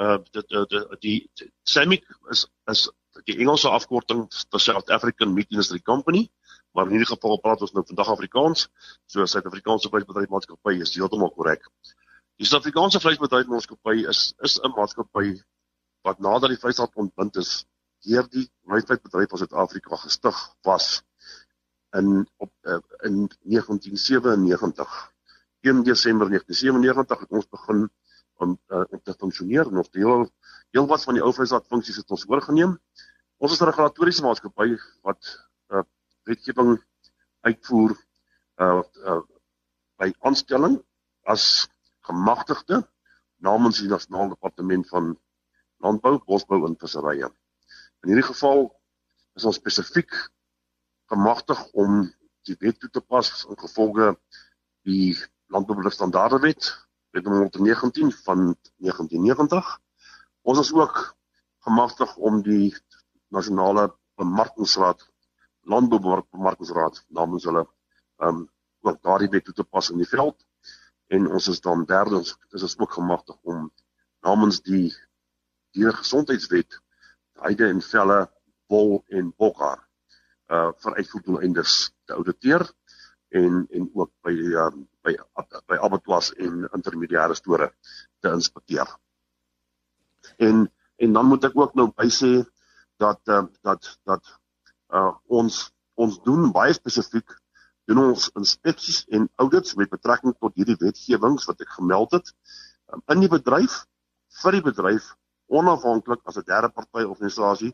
Uh 0.00 0.16
dit 0.32 0.56
uh, 0.56 0.64
die, 0.72 0.82
die, 1.04 1.16
die 1.36 1.52
Samic 1.68 2.08
is 2.32 2.46
is 2.72 2.88
die 3.28 3.36
Engelse 3.36 3.68
afkorting 3.68 4.24
vir 4.32 4.60
South 4.64 4.90
African 4.90 5.34
Meat 5.36 5.50
Industry 5.52 5.82
Company, 5.84 6.30
maar 6.72 6.88
in 6.88 6.96
hierdie 6.96 7.10
geval 7.10 7.40
praat 7.40 7.60
ons 7.64 7.72
nou 7.76 7.84
vandag 7.86 8.08
Afrikaans. 8.14 8.68
So 9.06 9.26
Suid-Afrikaanse 9.26 9.90
vleisbedryf 9.92 10.30
maatskappy 10.32 10.78
is 10.80 10.94
heeltemal 10.96 11.32
korrek. 11.36 11.66
Die 12.40 12.48
Suid-Afrikaanse 12.48 13.00
vleisbedryf 13.04 13.50
maatskappy 13.52 14.06
is 14.12 14.32
is 14.48 14.58
'n 14.60 14.74
maatskappy 14.76 15.42
wat 16.08 16.18
nadat 16.18 16.50
die 16.50 16.60
Vrystaat 16.60 16.94
ontbind 16.94 17.36
is 17.36 17.64
deur 18.06 18.28
die 18.28 18.48
Vryheidsbedryf 18.66 19.28
van 19.30 19.38
Suid-Afrika 19.38 19.96
gestig 19.96 20.38
was 20.66 21.02
in 21.96 22.26
op 22.36 22.50
uh, 22.62 22.80
in 23.08 23.28
1997 23.42 25.12
1 25.60 25.82
Desember 25.82 26.28
1997 26.28 27.20
het 27.20 27.30
ons 27.30 27.48
begin 27.48 27.90
om 28.42 28.58
uh, 28.68 28.84
om 28.90 29.00
te 29.02 29.14
funksioneer 29.18 29.68
en 29.68 29.82
ons 29.84 29.90
deel 29.90 30.24
heel 30.72 30.86
wat 30.90 31.04
van 31.04 31.18
die 31.18 31.22
ou 31.22 31.32
Vrystaat 31.36 31.68
funksies 31.68 32.00
het 32.00 32.10
ons 32.10 32.24
oorgeneem. 32.28 32.78
Ons 33.38 33.52
is 33.52 33.60
'n 33.60 33.68
regulatoriese 33.70 34.24
maatskappy 34.24 34.78
wat 35.02 35.20
uh, 35.68 35.84
wetgewing 36.28 36.76
uitvoer 37.46 37.94
uh, 38.62 38.82
uh 39.06 39.20
by 40.02 40.08
aanstelling 40.26 40.80
as 41.30 41.68
gemagtigde 42.08 42.80
namens 43.42 43.78
die 43.82 43.90
nasionale 43.90 44.34
departement 44.34 44.88
van 44.90 45.12
landbou, 45.82 46.16
bosbou 46.26 46.64
en 46.66 46.74
visserye. 46.78 47.28
In 48.02 48.10
hierdie 48.10 48.26
geval 48.26 48.64
is 49.38 49.46
ons 49.46 49.58
spesifiek 49.60 50.10
gemagtig 51.12 51.60
om 51.78 52.02
die 52.48 52.56
wet 52.58 52.80
toe 52.82 52.90
te 52.90 53.02
pas 53.02 53.30
in 53.50 53.58
gevolge 53.60 54.12
die 54.88 55.14
landboubedryfstandardewet 55.54 56.70
wet 57.12 57.28
nommer 57.28 57.50
19 57.52 58.12
van 58.24 58.44
1990. 58.82 59.72
Ons 60.42 60.62
is 60.64 60.72
ook 60.74 61.02
gemagtig 61.66 62.16
om 62.16 62.40
die 62.42 62.72
nasionale 63.30 63.90
bemarkingsraad 64.18 65.04
landboubemarkingsraad 65.70 67.04
namens 67.08 67.44
hulle 67.44 67.66
ehm 68.22 68.42
um, 68.42 68.48
ook 68.82 68.98
daardie 69.02 69.30
wet 69.30 69.44
toe 69.44 69.54
te 69.54 69.64
pas 69.64 69.90
in 69.90 70.00
die 70.02 70.08
veld 70.10 70.42
en 71.14 71.28
ons 71.30 71.48
is 71.48 71.60
dan 71.60 71.84
derdens 71.86 72.34
is 72.50 72.64
ons 72.66 72.78
ook 72.78 72.96
gemagtig 72.98 73.36
om 73.42 73.70
namens 74.26 74.58
die 74.66 74.88
deur 75.78 75.94
gesondheidswet 76.00 76.78
heide 77.46 77.68
en 77.68 77.82
velle 77.92 78.18
wol 78.72 79.02
en 79.18 79.32
bokhaar 79.38 79.80
uh 80.52 80.70
vir 80.84 80.98
uitvoerdoeleindes 80.98 81.76
te 82.04 82.18
auditeer 82.18 82.66
en 83.32 83.66
en 83.70 83.88
ook 83.94 84.10
by 84.26 84.34
uh, 84.34 84.68
by 85.06 85.14
by 85.70 85.78
abattoirs 85.86 86.32
en 86.46 86.66
intermediêre 86.76 87.34
store 87.38 87.70
te 88.20 88.32
inspekteer. 88.32 88.88
En 90.36 90.66
en 90.96 91.12
dan 91.12 91.26
moet 91.26 91.44
ek 91.48 91.56
ook 91.58 91.74
nou 91.74 91.88
bysê 91.96 92.34
dat 93.02 93.20
uh, 93.28 93.44
dat 93.62 93.98
dat 94.04 94.34
uh 94.92 95.12
ons 95.40 95.62
ons 95.94 96.18
doen 96.26 96.52
baie 96.52 96.74
spesifiek 96.76 97.38
doen 97.90 98.02
ons 98.04 98.28
inspeksies 98.38 99.02
en 99.16 99.28
audits 99.44 99.74
met 99.80 99.90
betrekking 99.90 100.36
tot 100.38 100.54
hierdie 100.58 100.78
wetgewings 100.80 101.48
wat 101.50 101.64
ek 101.64 101.74
gemeld 101.78 102.14
het 102.18 102.32
um, 102.92 103.02
in 103.14 103.24
die 103.24 103.32
bedryf 103.32 103.82
vir 104.42 104.58
die 104.58 104.64
bedryf 104.70 105.12
onafhanklik 105.52 106.22
as 106.24 106.38
'n 106.38 106.48
derde 106.48 106.70
party 106.72 107.04
organisasie 107.04 107.72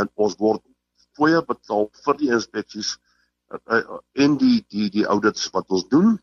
en 0.00 0.10
ons 0.14 0.36
word 0.38 0.62
fooie 1.16 1.40
betaal 1.46 1.88
vir 2.04 2.16
die 2.20 2.30
inspeksies 2.36 2.94
uh, 3.52 3.60
uh, 3.76 4.00
en 4.24 4.38
die 4.40 4.64
die 4.68 4.88
die 4.90 5.06
audits 5.06 5.50
wat 5.54 5.70
ons 5.70 5.86
doen. 5.88 6.16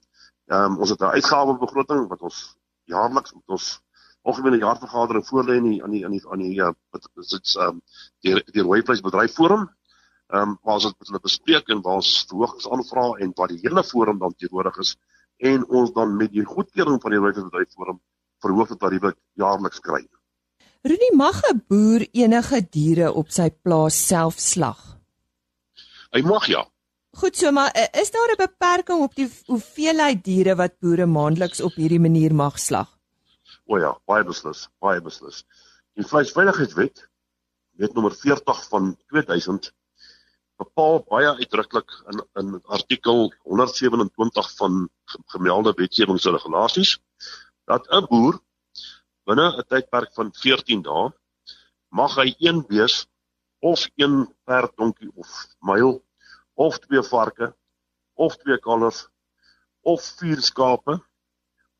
Ehm 0.52 0.74
um, 0.74 0.80
ons 0.84 0.90
het 0.90 1.02
'n 1.02 1.16
uitgawebegroting 1.18 2.08
wat 2.12 2.22
ons 2.22 2.40
jaarliks 2.86 3.34
met 3.34 3.56
ons 3.58 3.68
algemene 4.22 4.58
jaarvergadering 4.58 5.26
voorlê 5.26 5.58
in 5.58 5.70
die 5.70 5.84
aan 5.84 5.92
die 5.92 6.06
aan 6.06 6.12
die 6.12 6.24
aan 6.28 6.44
die 6.44 6.56
uh, 6.62 6.74
dit 6.92 7.56
ehm 7.56 7.68
um, 7.68 7.82
die 8.22 8.44
die 8.58 8.68
rooi 8.68 8.82
vleis 8.84 9.02
bedryf 9.02 9.34
forum. 9.34 9.70
Ehm 10.32 10.50
um, 10.50 10.60
waar 10.64 10.78
ons 10.80 10.86
dit 10.88 11.00
met 11.00 11.10
hulle 11.10 11.20
bespreek 11.28 11.72
en 11.74 11.82
waar 11.86 12.00
ons 12.00 12.12
verhogings 12.30 12.68
aanvra 12.72 13.06
en 13.24 13.32
waar 13.36 13.50
die 13.52 13.60
hele 13.64 13.84
forum 13.84 14.20
dan 14.20 14.36
teenwoordig 14.40 14.78
is 14.84 14.96
en 15.52 15.66
ons 15.68 15.92
dan 15.92 16.16
met 16.16 16.32
die 16.32 16.46
goedkeuring 16.46 17.02
van 17.04 17.12
die 17.12 17.20
rooi 17.20 17.34
vleis 17.34 17.48
bedryf 17.50 17.74
forum 17.76 18.00
verhoogde 18.46 18.78
tariewe 18.80 19.12
jaarliks 19.42 19.82
kry. 19.88 20.02
Rudy 20.88 21.10
mag 21.14 21.42
'n 21.50 21.60
boer 21.68 22.06
enige 22.24 22.62
diere 22.78 23.12
op 23.14 23.30
sy 23.30 23.50
plaas 23.50 23.98
self 24.08 24.40
slag. 24.40 24.80
Hy 26.16 26.22
mag 26.22 26.48
ja. 26.48 26.64
Goed 27.20 27.36
so, 27.36 27.52
maar 27.52 27.72
eh, 27.72 28.02
is 28.02 28.12
daar 28.12 28.32
'n 28.32 28.40
beperking 28.40 29.02
op 29.04 29.16
die 29.16 29.30
hoeveelheid 29.48 30.24
diere 30.24 30.56
wat 30.56 30.80
boere 30.80 31.06
maandeliks 31.06 31.62
op 31.62 31.76
hierdie 31.76 32.00
manier 32.00 32.34
mag 32.34 32.60
slag? 32.60 32.88
O 33.68 33.78
ja, 33.78 33.92
baie 34.06 34.24
beslis, 34.24 34.70
baie 34.80 35.02
beslis. 35.02 35.44
Die 35.96 36.08
vleisveiligheidswet, 36.08 37.10
wet 37.78 37.94
nommer 37.94 38.16
40 38.16 38.68
van 38.70 38.98
2000 39.08 39.74
bepaal 40.62 41.02
baie 41.10 41.32
uitdruklik 41.42 41.94
in 42.12 42.22
in 42.42 42.50
artikel 42.78 43.34
127 43.50 44.52
van 44.60 44.90
gemelde 45.34 45.74
wetgewingsregulasies 45.80 46.98
dat 47.72 47.88
'n 47.90 48.06
boer 48.12 48.40
binne 49.30 49.48
'n 49.58 49.68
tydperk 49.74 50.14
van 50.20 50.34
14 50.44 50.82
dae 50.90 51.10
mag 52.02 52.16
hy 52.22 52.30
een 52.48 52.62
bees 52.68 53.06
of 53.60 53.88
een 53.96 54.16
perd 54.46 54.76
donkie 54.78 55.12
of 55.16 55.30
myl 55.60 55.94
of 56.54 56.80
twee 56.86 57.04
varke 57.14 57.54
of 58.14 58.38
twee 58.38 58.60
kalvers 58.68 59.08
of 59.82 60.02
vier 60.20 60.42
skape 60.42 60.98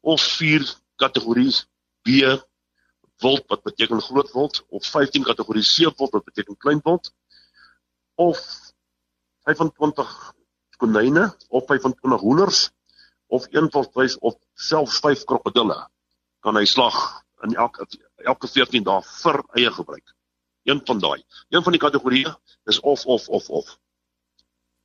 of 0.02 0.22
vier 0.38 0.66
kategorieë 1.02 1.66
B 2.06 2.10
wild 3.22 3.46
wat 3.54 3.64
beteken 3.64 4.02
groot 4.02 4.32
wild 4.34 4.64
of 4.70 4.86
15 4.86 5.26
kategorieë 5.30 5.68
C 5.74 5.98
wild 5.98 6.14
wat 6.18 6.26
beteken 6.26 6.58
klein 6.58 6.82
wild 6.84 7.14
of 8.16 8.40
25 9.48 10.14
konyne 10.82 11.26
of 11.50 11.66
25 11.66 12.22
hoenders 12.22 12.70
of 13.28 13.48
een 13.50 13.70
tot 13.70 13.94
wys 13.96 14.18
of 14.20 14.36
selfs 14.54 15.00
5 15.00 15.24
krokodille 15.30 15.78
kan 16.42 16.58
hy 16.58 16.66
slag 16.66 16.98
in 17.46 17.56
elke 17.56 17.86
elke 18.26 18.48
14 18.48 18.84
dae 18.86 19.02
vir 19.02 19.40
eie 19.58 19.72
gebruik. 19.74 20.18
Een 20.70 20.82
van 20.86 21.00
daai. 21.02 21.24
Een 21.50 21.64
van 21.66 21.74
die 21.74 21.82
kategorieë 21.82 22.34
is 22.70 22.80
of 22.80 23.06
of 23.06 23.30
of 23.30 23.50
of. 23.50 23.72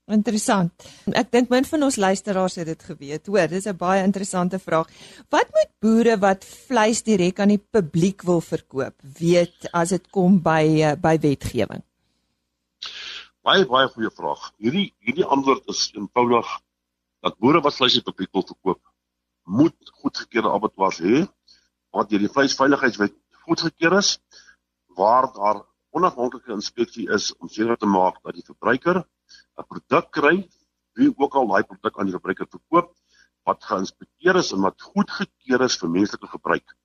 Interessant. 0.06 0.86
Ek 1.18 1.32
dink 1.34 1.50
min 1.50 1.66
van 1.66 1.82
ons 1.82 1.96
luisteraars 1.98 2.54
het 2.60 2.68
dit 2.70 2.82
geweet. 2.88 3.26
Hoor, 3.26 3.48
dis 3.50 3.66
'n 3.66 3.76
baie 3.76 4.04
interessante 4.04 4.58
vraag. 4.58 4.86
Wat 5.28 5.48
moet 5.50 5.72
boere 5.80 6.18
wat 6.18 6.44
vleis 6.44 7.02
direk 7.02 7.40
aan 7.40 7.48
die 7.48 7.64
publiek 7.70 8.22
wil 8.22 8.40
verkoop 8.40 8.94
weet 9.02 9.68
as 9.72 9.88
dit 9.88 10.10
kom 10.10 10.40
by 10.42 10.64
eh, 10.80 10.94
by 10.94 11.18
wetgewing? 11.18 11.82
Baie 13.46 13.62
baie 13.70 13.86
goeie 13.94 14.08
vraag. 14.10 14.40
Hierdie 14.58 14.88
hierdie 15.06 15.26
antwoord 15.34 15.68
is 15.70 15.84
eenvoudig 15.94 16.48
dat 17.22 17.36
boere 17.38 17.60
wat 17.62 17.76
vleis 17.76 17.94
aan 18.00 18.14
die 18.18 18.26
wil 18.34 18.42
verkoop, 18.48 18.80
moet 19.58 19.92
goedgekeurde 20.00 20.50
abattoirs 20.50 20.98
hê 21.04 21.20
wat 21.94 22.10
deur 22.10 22.24
die 22.24 22.32
vleisveiligheidswet 22.34 23.14
goedgekeur 23.46 23.96
is 24.00 24.10
waar 24.98 25.30
daar 25.38 25.62
onafhanklike 25.94 26.50
inspeksie 26.56 27.06
is 27.18 27.30
om 27.38 27.46
seker 27.46 27.78
te 27.78 27.86
maak 27.86 28.18
dat 28.26 28.34
die 28.34 28.46
verbruiker 28.50 29.04
'n 29.04 29.68
produk 29.70 30.10
kry 30.18 30.36
wie 30.98 31.12
ook 31.14 31.38
al 31.38 31.46
daai 31.54 31.62
produk 31.70 31.98
aan 31.98 32.10
die 32.10 32.18
verbruiker 32.18 32.50
verkoop 32.50 32.94
wat 33.46 33.70
geïnspekteer 33.70 34.42
is 34.42 34.52
en 34.56 34.66
wat 34.66 34.90
goedgekeur 34.90 35.70
is 35.70 35.78
vir 35.84 35.98
menslike 36.02 36.34
gebruik 36.34 36.78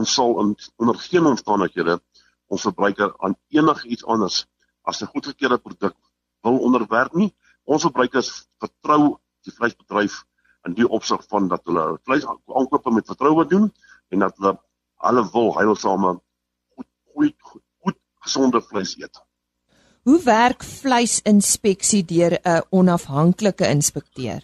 ons 0.00 0.18
sal 0.18 0.40
in 0.42 0.56
onder 0.82 1.04
geen 1.08 1.34
omstandighede 1.36 2.00
ons 2.50 2.66
verbruiker 2.66 3.14
aan 3.22 3.38
enigiets 3.54 4.04
anders 4.04 4.46
as 4.82 5.02
'n 5.02 5.12
goedgekeurde 5.12 5.58
produk 5.58 5.96
wil 6.42 6.58
onderwerp 6.58 7.14
nie. 7.14 7.34
Ons 7.64 7.82
verbruikers 7.82 8.48
vertrou 8.58 9.18
die 9.44 9.52
vleisbedryf 9.52 10.24
in 10.68 10.74
die 10.74 10.88
opsig 10.88 11.22
van 11.28 11.48
dat 11.48 11.64
hulle 11.64 11.98
vleis 12.04 12.26
aankope 12.26 12.90
met 12.90 13.06
vertroue 13.06 13.46
doen 13.46 13.72
en 14.08 14.18
dat 14.18 14.36
hulle 14.36 14.58
alle 14.96 15.24
wil 15.32 15.54
heilsame 15.56 16.20
goed 16.74 16.88
goed 17.12 17.36
goed 17.80 17.98
gesonde 18.20 18.62
vleis 18.62 18.96
eet. 18.96 19.22
Hoe 20.02 20.22
werk 20.24 20.64
vleisinspeksie 20.64 22.04
deur 22.04 22.38
'n 22.42 22.62
onafhanklike 22.70 23.68
inspekteur? 23.68 24.40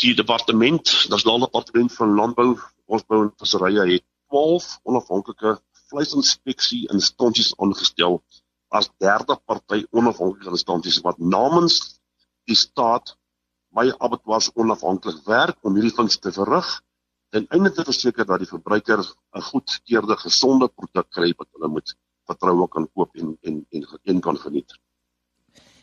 Die 0.00 0.14
departement, 0.14 0.84
dis 1.10 1.22
die 1.22 1.38
departement 1.38 1.92
van 1.92 2.14
landbou, 2.14 2.58
bosbou 2.86 3.22
en 3.22 3.32
visserye 3.36 3.92
het 3.92 4.04
12 4.28 4.80
onafhanklike 4.82 5.58
vleisinspeksie 5.90 6.88
instansies 6.92 7.52
aangestel 7.56 8.22
as 8.78 8.90
derde 9.02 9.36
party 9.46 9.84
onafhanklike 9.90 10.50
instansies 10.56 11.00
wat 11.06 11.18
namens 11.18 11.76
die 12.50 12.58
staat 12.58 13.14
my 13.74 13.86
abattoirs 14.06 14.50
onafhanklik 14.54 15.20
werk 15.26 15.58
om 15.66 15.76
hierdie 15.78 15.94
funksie 15.94 16.22
te 16.22 16.32
verrig 16.34 16.70
en 17.34 17.46
einde 17.56 17.72
te 17.74 17.84
verseker 17.86 18.26
dat 18.26 18.42
die 18.42 18.50
verbruiker 18.50 19.00
'n 19.02 19.46
goedgekeurde 19.50 20.16
gesonde 20.26 20.68
produk 20.68 21.10
kry 21.10 21.30
wat 21.38 21.48
hulle 21.54 21.70
moet 21.76 21.94
vertroue 22.30 22.68
kan 22.68 22.88
koop 22.94 23.16
en 23.20 23.36
en 23.42 23.64
en, 23.70 23.86
en 24.04 24.20
kan 24.20 24.38
geniet. 24.46 24.78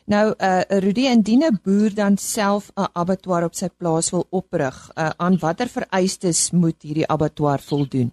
Nou 0.05 0.33
uh 0.49 0.61
Rudy 0.83 1.05
indien 1.07 1.43
'n 1.43 1.59
boer 1.63 1.93
dan 1.95 2.17
self 2.17 2.71
'n 2.75 2.89
abattoir 2.93 3.43
op 3.43 3.55
sy 3.55 3.69
plaas 3.69 4.09
wil 4.11 4.25
oprig, 4.29 4.89
uh 4.97 5.09
aan 5.17 5.37
watter 5.37 5.67
vereistes 5.67 6.51
moet 6.51 6.81
hierdie 6.81 7.07
abattoir 7.07 7.59
voldoen? 7.59 8.11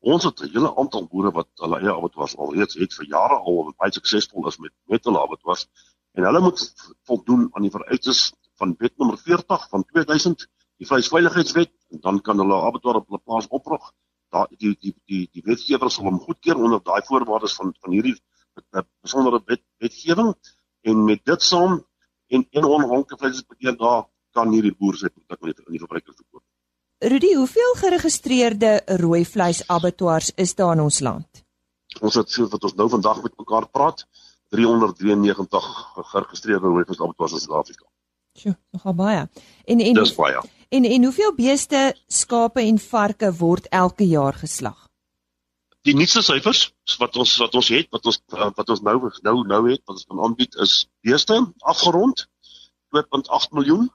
Ons 0.00 0.24
het 0.24 0.40
'n 0.40 0.52
hele 0.52 0.76
aantal 0.80 1.06
boere 1.08 1.30
wat 1.30 1.48
hulle 1.62 1.78
eie 1.80 1.92
abattoirs 1.92 2.36
al 2.36 2.54
reeds 2.54 2.74
het 2.74 2.94
vir 2.98 3.06
jare 3.06 3.36
al 3.36 3.66
en 3.66 3.74
baie 3.76 3.92
suksesvol 3.92 4.46
is 4.48 4.58
met 4.58 4.72
met 4.88 5.04
hulle 5.04 5.20
abattoirs 5.20 5.66
en 6.16 6.24
hulle 6.24 6.40
moet 6.40 6.60
voldoen 7.08 7.42
aan 7.52 7.62
die 7.62 7.74
vereistes 7.74 8.32
van 8.60 8.74
wet 8.78 8.96
nommer 8.96 9.18
40 9.18 9.68
van 9.68 9.84
2000 9.84 10.46
die 10.80 10.88
vleisveiligheidswet 10.88 11.72
en 11.92 12.00
dan 12.06 12.20
kan 12.20 12.40
hulle 12.40 12.62
abattoir 12.68 13.00
op 13.00 13.08
hulle 13.08 13.20
plaas 13.24 13.48
oprig. 13.48 13.92
Daar 14.32 14.48
die 14.62 14.76
die 14.80 14.94
die 15.06 15.28
die 15.32 15.44
wetgewer 15.44 15.90
sal 15.90 16.08
hom 16.08 16.20
goedkeur 16.24 16.56
onder 16.56 16.82
daai 16.82 17.02
voorwaardes 17.08 17.56
van 17.60 17.74
van 17.80 17.96
hierdie 17.96 18.16
besondere 19.04 19.42
wet 19.46 19.64
wetgewing 19.84 20.32
en 20.88 21.04
met 21.04 21.24
dit 21.24 21.42
saam 21.42 21.80
en 22.28 22.46
en 22.50 22.64
onafhanklike 22.64 23.20
vleisinspekteur 23.20 23.76
daar 23.76 24.06
kan 24.32 24.52
hierdie 24.54 24.76
boer 24.78 24.96
sy 24.96 25.08
produk 25.08 25.42
net 25.42 25.60
aan 25.66 25.76
die 25.76 25.82
verbruiker 25.84 26.14
verkoop. 26.14 26.44
Rudy, 27.02 27.34
hoeveel 27.34 27.74
geregistreerde 27.80 28.82
rooi 29.00 29.22
vleis 29.24 29.62
abattoirs 29.72 30.34
is 30.36 30.50
daar 30.54 30.74
in 30.76 30.82
ons 30.84 30.98
land? 31.00 31.44
Ons 32.04 32.18
het 32.20 32.28
so 32.28 32.44
wat 32.52 32.64
ons 32.68 32.74
nou 32.76 32.88
vandag 32.92 33.22
met 33.24 33.32
mekaar 33.40 33.64
praat, 33.72 34.02
393 34.52 35.68
geregistreerde 36.10 36.66
rooi 36.66 36.84
vleis 36.84 37.00
abattoirs 37.00 37.38
in 37.38 37.40
Suid-Afrika. 37.40 37.86
Sjoe, 38.36 38.52
nogal 38.76 38.94
baie. 38.98 39.22
En 39.64 39.80
en 39.80 39.96
Dis 39.96 40.12
baie. 40.14 40.42
En 40.68 40.84
en 40.84 41.06
hoeveel 41.08 41.32
beeste, 41.38 41.80
skape 42.06 42.60
en 42.60 42.78
varke 42.78 43.32
word 43.38 43.70
elke 43.72 44.04
jaar 44.04 44.36
geslag? 44.36 44.84
Die 45.88 45.96
nuutste 45.96 46.20
syfers 46.20 46.66
wat 47.00 47.16
ons 47.16 47.32
wat 47.40 47.56
ons 47.56 47.70
het, 47.72 47.88
wat 47.96 48.10
ons 48.12 48.20
wat 48.28 48.74
ons 48.76 48.84
nou 48.84 48.98
nou 49.24 49.34
nou 49.46 49.62
het, 49.70 49.80
wat 49.86 49.96
ons 49.96 50.04
kan 50.04 50.20
aanbied 50.28 50.60
is 50.60 50.84
beeste 51.00 51.40
afgerond 51.64 52.26
2.8 52.92 53.56
miljoen. 53.56 53.88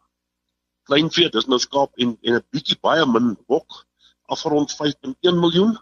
Kleinvee, 0.86 1.30
dis 1.34 1.48
nou 1.50 1.60
skaap 1.60 1.92
en 1.98 2.18
en 2.22 2.36
'n 2.36 2.44
bietjie 2.52 2.78
baie 2.82 3.06
min 3.06 3.36
bok 3.48 3.86
afgerond 4.26 4.72
5.1 4.72 5.40
miljoen 5.40 5.78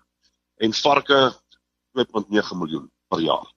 en 0.57 0.73
varke 0.73 1.19
2.9 1.91 2.57
miljoen 2.57 2.89
per 3.07 3.19
jaar. 3.19 3.47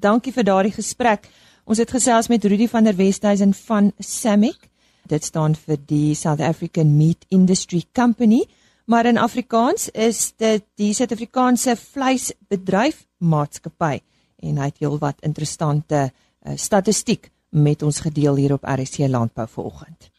Dankie 0.00 0.32
vir 0.32 0.44
daardie 0.44 0.72
gesprek. 0.72 1.28
Ons 1.64 1.78
het 1.78 1.90
gesels 1.90 2.28
met 2.28 2.44
Rudy 2.44 2.68
van 2.68 2.84
der 2.84 2.96
Westhuizen 2.96 3.54
van 3.54 3.92
Samick. 3.98 4.68
Dit 5.06 5.24
staan 5.24 5.54
vir 5.54 5.78
die 5.86 6.14
South 6.14 6.40
African 6.40 6.96
Meat 6.96 7.24
Industry 7.28 7.84
Company, 7.92 8.46
maar 8.84 9.06
in 9.06 9.18
Afrikaans 9.18 9.88
is 9.90 10.32
dit 10.36 10.64
die 10.74 10.92
Suid-Afrikaanse 10.94 11.76
Vleisbedryf 11.76 13.06
Maatskappy 13.18 14.00
en 14.36 14.58
hy 14.60 14.68
het 14.68 14.82
heelwat 14.82 15.22
interessante 15.26 16.10
uh, 16.10 16.56
statistiek 16.56 17.30
met 17.50 17.82
ons 17.82 18.00
gedeel 18.04 18.36
hier 18.36 18.52
op 18.52 18.66
RC 18.68 19.08
Landbou 19.08 19.48
vanoggend. 19.48 20.10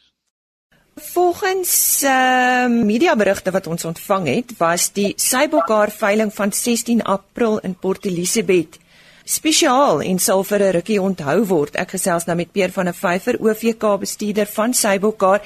Volgens 0.98 2.04
uh, 2.04 2.66
mediaberigte 2.68 3.52
wat 3.52 3.68
ons 3.68 3.86
ontvang 3.86 4.28
het, 4.28 4.54
was 4.58 4.90
die 4.94 5.14
Sybokar 5.16 5.92
veiling 5.94 6.32
van 6.34 6.52
16 6.52 7.04
April 7.04 7.60
in 7.60 7.76
Port 7.78 8.06
Elizabeth 8.06 8.80
spesiaal 9.22 10.02
en 10.02 10.18
sal 10.20 10.42
vir 10.44 10.60
'n 10.60 10.72
rukkie 10.72 11.02
onthou 11.02 11.46
word. 11.46 11.76
Ek 11.76 11.90
gesels 11.90 12.26
nou 12.26 12.36
met 12.38 12.52
Peer 12.52 12.72
van 12.72 12.86
der 12.86 12.94
Vyver, 12.94 13.38
OVK 13.40 14.00
bestuurder 14.00 14.46
van 14.46 14.74
Sybokar. 14.74 15.42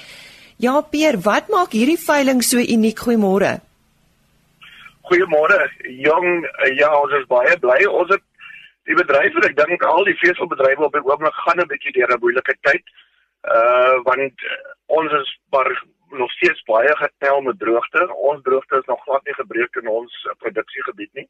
Ja, 0.58 0.82
Peer, 0.82 1.20
wat 1.20 1.50
maak 1.50 1.72
hierdie 1.72 2.00
veiling 2.00 2.44
so 2.44 2.58
uniek? 2.58 3.00
Goeiemôre. 3.00 3.60
Goeiemôre. 5.02 5.70
Jong, 5.84 6.48
ja, 6.78 6.96
ons 7.02 7.12
is 7.12 7.28
baie 7.28 7.60
bly. 7.60 7.86
Ons 7.86 8.10
het 8.10 8.24
die 8.86 8.96
bedryf, 8.96 9.36
ek 9.44 9.56
dink 9.58 9.84
al 9.84 10.04
die 10.04 10.16
veselbedrywe 10.16 10.84
op 10.86 10.94
die 10.94 11.04
oomblik 11.04 11.34
gaan 11.34 11.60
'n 11.60 11.68
bietjie 11.68 11.92
deur 11.92 12.08
'n 12.16 12.20
moeilike 12.22 12.56
tyd. 12.62 12.84
Uh 13.44 14.00
want 14.04 14.38
ons 14.98 15.12
is 15.22 15.32
maar 15.50 15.72
nog 16.10 16.32
steeds 16.32 16.64
baie 16.64 16.96
getel 16.96 17.42
met 17.42 17.60
droogte. 17.60 18.08
Ons 18.14 18.42
droogte 18.44 18.78
is 18.78 18.90
nog 18.90 19.04
glad 19.04 19.24
nie 19.26 19.34
gebreek 19.34 19.76
in 19.82 19.88
ons 19.88 20.18
produksiegebied 20.44 21.14
nie. 21.14 21.28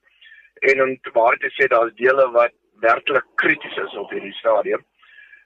En 0.72 0.82
om 0.84 0.96
te 1.02 1.12
waar 1.14 1.38
te 1.38 1.52
sê 1.58 1.68
daar's 1.68 1.94
dele 2.00 2.30
wat 2.32 2.56
werklik 2.86 3.28
krities 3.36 3.78
is 3.86 3.98
op 3.98 4.10
hierdie 4.10 4.34
stadium. 4.40 4.86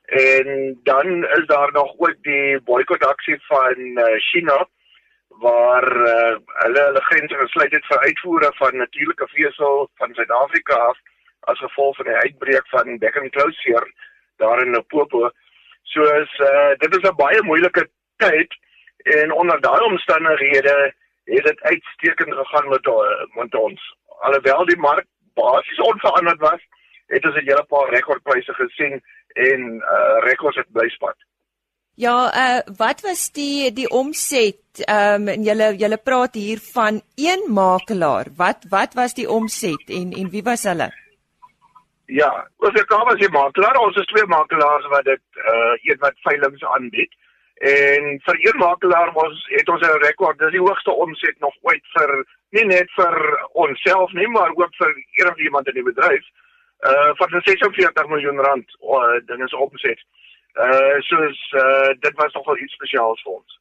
En 0.06 0.80
dan 0.84 1.26
is 1.38 1.46
daar 1.46 1.72
nog 1.72 1.94
ook 1.98 2.16
die 2.22 2.62
boikotaksie 2.62 3.38
van 3.48 3.80
uh, 3.80 4.06
China 4.30 4.68
waar 5.28 5.88
uh, 5.98 6.36
hulle 6.64 6.82
hulle 6.88 7.02
grense 7.10 7.36
gesluit 7.36 7.72
het 7.72 7.86
vir 7.86 8.00
uitvoere 8.00 8.52
van 8.56 8.78
natuurlike 8.78 9.28
vesel 9.28 9.90
van 9.96 10.14
Suid-Afrika 10.14 10.76
af 10.76 11.00
as 11.40 11.60
gevolg 11.60 11.96
van 11.96 12.06
die 12.06 12.22
uitbreek 12.26 12.68
van 12.68 12.98
Becken 12.98 13.30
Closure 13.30 13.92
daar 14.38 14.62
in 14.62 14.72
Limpopo. 14.72 15.30
So 15.84 16.04
is 16.22 16.40
uh, 16.40 16.74
dit 16.78 16.96
is 16.98 17.10
'n 17.10 17.16
baie 17.16 17.44
moeilike 17.44 17.90
tyd 18.18 18.52
en 19.22 19.32
onder 19.32 19.62
daai 19.62 19.82
omstandighede 19.82 20.94
het 21.24 21.44
dit 21.44 21.62
uitstekend 21.62 22.34
gegaan 22.34 22.70
met 22.70 22.86
met 23.36 23.56
ons 23.56 23.96
alhoewel 24.20 24.66
die 24.66 24.78
mark 24.78 25.08
basies 25.34 25.80
onveranderd 25.80 26.40
was, 26.40 26.62
het 27.08 27.26
ons 27.26 27.36
'n 27.36 27.48
hele 27.50 27.66
paar 27.74 27.90
rekordpryse 27.90 28.54
gesien 28.54 29.02
en 29.34 29.62
uh 29.96 30.18
rekords 30.30 30.58
het 30.58 30.72
bly 30.72 30.90
spat. 30.90 31.18
Ja, 31.96 32.18
uh 32.44 32.60
wat 32.78 33.02
was 33.02 33.32
die 33.32 33.74
die 33.74 33.90
omset? 33.90 34.62
Ehm 34.86 35.22
um, 35.22 35.28
en 35.28 35.44
julle 35.44 35.76
julle 35.76 35.98
praat 35.98 36.34
hier 36.34 36.60
van 36.74 37.02
een 37.16 37.44
makelaar. 37.48 38.26
Wat 38.38 38.66
wat 38.70 38.94
was 38.94 39.14
die 39.14 39.30
omset 39.30 39.84
en 40.00 40.12
en 40.12 40.30
wie 40.30 40.44
was 40.44 40.64
hulle? 40.64 40.90
Ja, 42.06 42.48
ons 42.58 42.80
het 42.80 42.90
daar 42.90 43.06
was 43.06 43.28
'n 43.28 43.32
makelaar. 43.32 43.78
Ons 43.78 43.96
is 43.96 44.06
twee 44.06 44.26
makelaars 44.26 44.88
wat 44.88 45.04
dit 45.04 45.24
uh 45.54 45.74
een 45.84 46.00
wat 46.00 46.14
veilinge 46.16 46.68
aanbied. 46.68 47.14
En 47.56 48.20
vir 48.24 48.38
een 48.48 48.58
makelaar 48.58 49.12
was 49.14 49.46
het 49.48 49.70
ons 49.70 49.82
'n 49.82 50.04
rekord. 50.04 50.40
Dis 50.40 50.52
die 50.52 50.60
hoogste 50.60 50.92
omset 50.92 51.40
nog 51.40 51.56
ooit 51.62 51.86
vir 51.94 52.26
nie 52.50 52.66
net 52.66 52.92
vir 52.92 53.16
onsself 53.52 54.12
nie, 54.12 54.28
maar 54.28 54.52
ook 54.56 54.76
vir 54.76 54.96
enige 55.12 55.42
iemand 55.42 55.68
in 55.68 55.74
die 55.74 55.84
bedryf. 55.84 56.26
Uh 56.80 57.12
van 57.14 57.42
46 57.42 58.08
miljoen 58.08 58.40
rand 58.40 58.78
uh, 58.82 59.20
ding 59.26 59.44
is 59.44 59.54
opgeset. 59.54 60.00
Uh 60.54 61.00
soos 61.00 61.52
uh 61.54 61.94
dit 62.00 62.16
was 62.16 62.34
nogal 62.34 62.58
iets 62.58 62.74
spesiaals 62.74 63.22
vir 63.22 63.32
ons. 63.32 63.60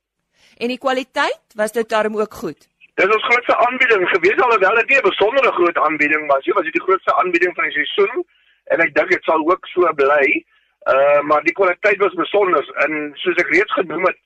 En 0.59 0.68
die 0.68 0.78
kwaliteit, 0.78 1.44
was 1.54 1.72
dit 1.72 1.88
daarom 1.88 2.16
ook 2.16 2.35
goed? 2.35 2.68
Dit 2.94 3.09
is 3.09 3.14
ons 3.14 3.24
grootste 3.24 3.57
aanbieding 3.57 4.09
gewees 4.09 4.40
alhoewel 4.42 4.74
dit 4.74 4.88
nie 4.88 4.98
'n 4.98 5.09
besondere 5.09 5.52
groot 5.52 5.78
aanbieding 5.78 6.26
was 6.26 6.44
nie, 6.44 6.54
was 6.54 6.64
dit 6.64 6.72
die 6.72 6.87
grootste 6.87 7.14
aanbieding 7.14 7.54
van 7.54 7.64
die 7.64 7.72
seisoen 7.72 8.26
en 8.64 8.80
ek 8.80 8.94
dink 8.94 9.09
dit 9.11 9.24
sal 9.24 9.50
ook 9.50 9.66
so 9.66 9.92
bly. 9.94 10.44
Uh 10.85 11.20
maar 11.29 11.42
die 11.42 11.57
kwaliteit 11.57 11.97
was 11.97 12.14
besonder 12.14 12.64
en 12.85 13.12
soos 13.23 13.38
ek 13.40 13.53
reeds 13.55 13.73
genoem 13.73 14.05
het, 14.05 14.18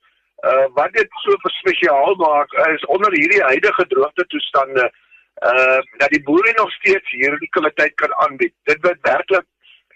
uh 0.51 0.66
wat 0.79 0.92
dit 0.92 1.21
so 1.23 1.51
spesiaal 1.61 2.16
maak 2.18 2.57
is 2.66 2.87
onder 2.94 3.14
hierdie 3.14 3.42
huidige 3.42 3.87
droogte 3.92 4.27
toestande 4.27 4.88
uh 5.51 5.79
dat 6.03 6.11
die 6.11 6.23
boere 6.23 6.53
nog 6.57 6.73
steeds 6.81 7.14
hierdie 7.14 7.51
kwaliteit 7.55 7.94
kan 7.94 8.14
aanbied. 8.27 8.55
Dit 8.66 8.83
word 8.83 8.99
werklik 9.07 9.47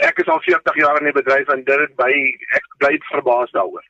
ek 0.03 0.23
is 0.23 0.31
al 0.31 0.41
40 0.43 0.79
jaar 0.79 1.01
in 1.01 1.11
die 1.11 1.19
bedryf 1.19 1.51
en 1.51 1.65
dit 1.67 1.97
by 1.99 2.13
ek 2.59 2.71
bly 2.79 2.95
verbaas 3.11 3.51
daaroor. 3.55 3.85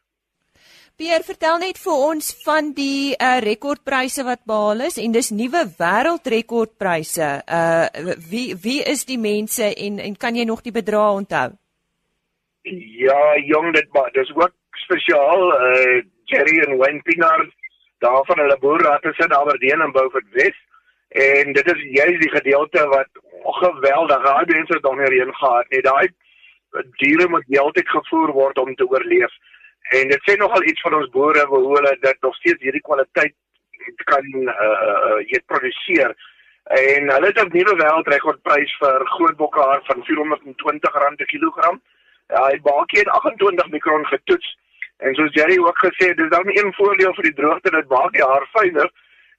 Pierre, 0.97 1.25
vertel 1.25 1.59
net 1.63 1.79
vir 1.81 2.03
ons 2.09 2.27
van 2.45 2.73
die 2.77 3.13
uh 3.17 3.39
rekordpryse 3.45 4.25
wat 4.25 4.45
behaal 4.49 4.85
is 4.89 5.01
en 5.01 5.13
dis 5.13 5.33
nuwe 5.33 5.65
wêreldrekordpryse. 5.79 7.31
Uh 7.49 8.17
wie 8.29 8.53
wie 8.65 8.81
is 8.85 9.05
die 9.09 9.21
mense 9.21 9.73
en 9.73 9.99
en 10.01 10.17
kan 10.17 10.37
jy 10.37 10.45
nog 10.49 10.65
die 10.65 10.73
bedrae 10.73 11.21
onthou? 11.21 11.51
Ja, 12.63 13.39
jong 13.39 13.73
dit 13.73 13.93
maar 13.93 14.11
dis 14.13 14.35
ook 14.35 14.53
spesiaal 14.87 15.43
uh 15.61 16.03
Jerry 16.25 16.59
en 16.65 16.77
Wayne 16.77 17.03
Pinaar 17.03 17.49
daar 17.99 18.25
van 18.25 18.39
hulle 18.39 18.59
boerraad 18.59 19.05
is 19.05 19.19
in 19.19 19.35
Aberdeen 19.35 19.81
en 19.81 19.93
Beaufort 19.93 20.29
Wes 20.31 20.59
En 21.13 21.53
dit 21.53 21.67
is 21.75 21.83
juist 21.83 22.21
die 22.21 22.31
gedeelte 22.31 22.87
wat 22.89 23.09
geweldig, 23.43 24.23
daai 24.23 24.45
mense 24.47 24.73
het 24.73 24.83
nog 24.83 24.97
nie 24.97 25.19
heen 25.19 25.35
gehad 25.35 25.67
nie. 25.69 25.81
Daai 25.81 26.09
diere 27.03 27.29
moet 27.29 27.45
heeltyd 27.49 27.89
gevoer 27.89 28.33
word 28.33 28.59
om 28.59 28.75
te 28.75 28.87
oorleef. 28.89 29.35
En 29.99 30.09
dit 30.09 30.23
sê 30.25 30.37
nogal 30.41 30.65
iets 30.65 30.81
van 30.81 30.95
ons 30.95 31.11
boere 31.13 31.45
hoe 31.51 31.61
hulle 31.75 31.97
dit 32.01 32.21
nog 32.21 32.35
steeds 32.35 32.65
hierdie 32.65 32.81
kwaliteit 32.89 33.35
kan 34.09 34.25
uh 34.41 34.55
uh 34.55 35.19
jy 35.29 35.43
produseer. 35.53 36.17
En 36.81 37.13
hulle 37.13 37.29
het 37.29 37.43
'n 37.45 37.53
nuwe 37.53 37.77
wêreldrekordprys 37.83 38.73
vir 38.81 39.07
groot 39.17 39.37
bokhaar 39.37 39.85
van 39.91 40.05
R420 40.09 41.17
per 41.17 41.27
kilogram. 41.35 41.83
Hy 42.33 42.61
baakie 42.61 42.99
het 42.99 43.09
28 43.09 43.69
mikron 43.71 44.07
getoets. 44.07 44.59
En 44.99 45.15
soos 45.15 45.35
Jerry 45.35 45.59
ook 45.59 45.79
gesê 45.79 46.09
het, 46.09 46.17
dis 46.17 46.31
dan 46.31 46.49
een 46.49 46.73
voordeel 46.75 47.15
vir 47.15 47.23
die 47.23 47.39
droogte 47.41 47.71
dat 47.71 47.89
maak 47.89 48.13
die 48.13 48.25
haar 48.25 48.47
fyner 48.53 48.91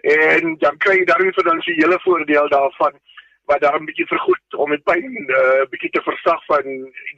en 0.04 0.58
dan 0.60 0.78
kry 0.84 0.98
jy 0.98 1.06
dan 1.08 1.32
dan 1.48 1.62
se 1.62 1.72
hele 1.72 2.00
voordeel 2.04 2.50
daarvan 2.50 2.94
wat 3.46 3.62
daar 3.62 3.80
'n 3.80 3.86
bietjie 3.86 4.08
vergoed 4.08 4.56
om 4.56 4.70
met 4.70 4.84
pyn 4.84 5.04
'n 5.04 5.32
uh, 5.32 5.66
bietjie 5.70 5.90
te 5.90 6.02
versag 6.02 6.46
van 6.46 6.64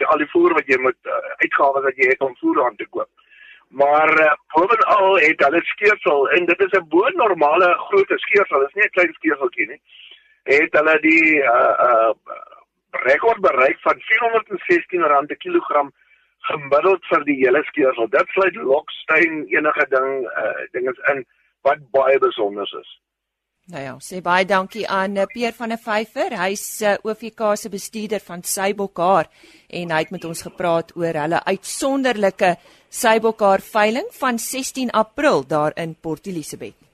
al 0.06 0.18
die 0.18 0.30
voer 0.34 0.54
wat 0.54 0.68
jy 0.68 0.78
moet 0.78 1.02
uh, 1.04 1.12
uitgawes 1.38 1.84
wat 1.84 1.96
jy 1.96 2.08
het 2.10 2.22
om 2.22 2.38
voer 2.38 2.66
aan 2.66 2.76
te 2.76 2.88
koop. 2.90 3.10
Maar 3.68 4.12
uh, 4.20 4.34
bovenal 4.54 5.16
het 5.16 5.40
hulle 5.46 5.62
skeersel 5.64 6.30
en 6.30 6.46
dit 6.46 6.60
is 6.60 6.78
'n 6.80 6.88
bo 6.90 7.10
normale 7.10 7.74
groot 7.88 8.12
skeersel, 8.16 8.60
dit 8.60 8.68
is 8.68 8.74
nie 8.74 8.84
'n 8.84 8.96
klein 8.98 9.14
skeerseltjie 9.14 9.68
nie. 9.68 9.82
Het 10.44 10.74
hulle 10.78 11.00
die 11.00 11.36
uh 11.36 11.74
uh 11.90 12.14
rekord 13.04 13.42
bereik 13.42 13.80
van 13.84 14.02
R416 14.02 15.28
per 15.28 15.40
kilogram 15.44 15.94
gemiddeld 16.50 17.08
vir 17.12 17.26
die 17.30 17.40
hele 17.42 17.64
skeersel. 17.70 18.08
Dit 18.14 18.36
sluit 18.36 18.56
Lockstein 18.56 19.46
enige 19.54 19.88
ding 19.96 20.12
uh 20.44 20.54
dinges 20.78 21.02
in 21.14 21.26
wat 21.66 21.82
baie 21.92 22.20
besonder 22.22 22.70
is. 22.82 22.92
Nou 23.74 23.82
ja, 23.82 23.94
sê 23.98 24.20
baie 24.22 24.46
dankie 24.46 24.84
aan 24.86 25.18
eh, 25.18 25.26
Peer 25.34 25.54
van 25.58 25.72
der 25.74 25.82
Vyver. 25.82 26.36
Hy's 26.38 26.66
eh, 26.86 27.00
OVK 27.02 27.56
se 27.58 27.72
bestuurder 27.74 28.22
van 28.22 28.44
Sybokhaar 28.46 29.32
en 29.74 29.94
hy 29.96 30.02
het 30.04 30.14
met 30.14 30.28
ons 30.30 30.46
gepraat 30.46 30.94
oor 30.94 31.18
hulle 31.24 31.42
uitsonderlike 31.50 32.56
Sybokhaar 32.94 33.66
veiling 33.66 34.12
van 34.20 34.38
16 34.38 34.94
April 34.94 35.48
daar 35.50 35.74
in 35.82 35.98
Port 35.98 36.30
Elizabeth. 36.30 36.85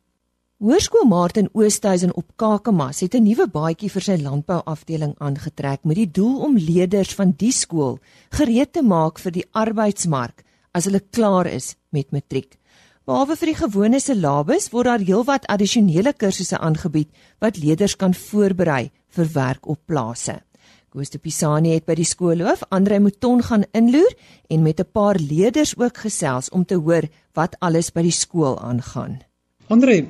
Hoërskool 0.61 1.07
Martin 1.09 1.47
Oosthuizen 1.57 2.11
op 2.13 2.35
Kakamas 2.37 2.99
het 3.01 3.15
'n 3.15 3.23
nuwe 3.23 3.47
baadjie 3.49 3.89
vir 3.89 4.01
sy 4.01 4.15
landbouafdeling 4.21 5.13
aangetrek 5.17 5.83
met 5.83 5.95
die 5.95 6.11
doel 6.11 6.37
om 6.45 6.57
leerders 6.57 7.15
van 7.15 7.33
die 7.37 7.51
skool 7.51 7.97
gereed 8.29 8.73
te 8.73 8.83
maak 8.83 9.17
vir 9.19 9.31
die 9.31 9.45
arbeidsmark 9.51 10.43
as 10.71 10.85
hulle 10.85 11.01
klaar 11.09 11.47
is 11.47 11.75
met 11.89 12.11
matriek. 12.11 12.59
Behalwe 13.05 13.35
vir 13.35 13.47
die 13.47 13.55
gewone 13.55 13.99
syllabus 13.99 14.69
word 14.69 14.85
daar 14.85 14.99
heelwat 14.99 15.47
addisionele 15.47 16.13
kursusse 16.13 16.57
aangebied 16.57 17.09
wat 17.39 17.57
leerders 17.57 17.95
kan 17.95 18.13
voorberei 18.13 18.91
vir 19.09 19.27
werk 19.33 19.67
op 19.67 19.79
plase. 19.85 20.41
Koos 20.89 21.09
de 21.09 21.17
Pisani 21.17 21.73
het 21.73 21.85
by 21.85 21.95
die 21.95 22.05
skoolhoof 22.05 22.63
Andre 22.69 22.99
Mouton 22.99 23.41
gaan 23.41 23.65
inloer 23.73 24.13
en 24.47 24.61
met 24.61 24.79
'n 24.79 24.91
paar 24.93 25.15
leerders 25.15 25.73
ook 25.77 25.97
gesels 25.97 26.49
om 26.49 26.65
te 26.65 26.75
hoor 26.75 27.09
wat 27.33 27.55
alles 27.59 27.91
by 27.91 28.01
die 28.01 28.11
skool 28.11 28.59
aangaan. 28.59 29.21
Andre, 29.67 30.05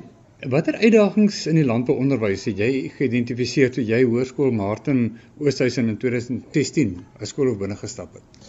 watter 0.50 0.74
uitdagings 0.74 1.44
in 1.46 1.54
die 1.60 1.66
landbouonderwys 1.66 2.48
het 2.48 2.58
jy 2.58 2.70
geïdentifiseer 2.96 3.70
toe 3.74 3.84
jy 3.86 4.00
Hoërskool 4.02 4.50
Martin 4.50 5.04
Oosthuizen 5.38 5.92
in 5.92 5.98
2016 6.02 6.96
as 7.22 7.30
skoolhoof 7.30 7.60
binne 7.60 7.76
gestap 7.78 8.16
het? 8.18 8.48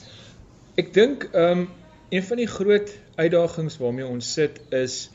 Ek 0.82 0.90
dink 0.96 1.28
ehm 1.32 1.66
um, 1.66 1.68
een 2.14 2.26
van 2.26 2.38
die 2.38 2.50
groot 2.50 2.90
uitdagings 3.18 3.78
waarmee 3.82 4.06
ons 4.06 4.34
sit 4.38 4.60
is 4.74 5.10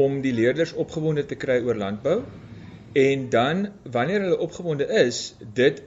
om 0.00 0.20
die 0.24 0.32
leerders 0.32 0.72
opgewonde 0.72 1.26
te 1.28 1.36
kry 1.36 1.58
oor 1.64 1.76
landbou 1.76 2.22
en 2.96 3.26
dan 3.32 3.66
wanneer 3.84 4.24
hulle 4.24 4.38
opgewonde 4.44 4.86
is, 5.00 5.34
dit 5.40 5.82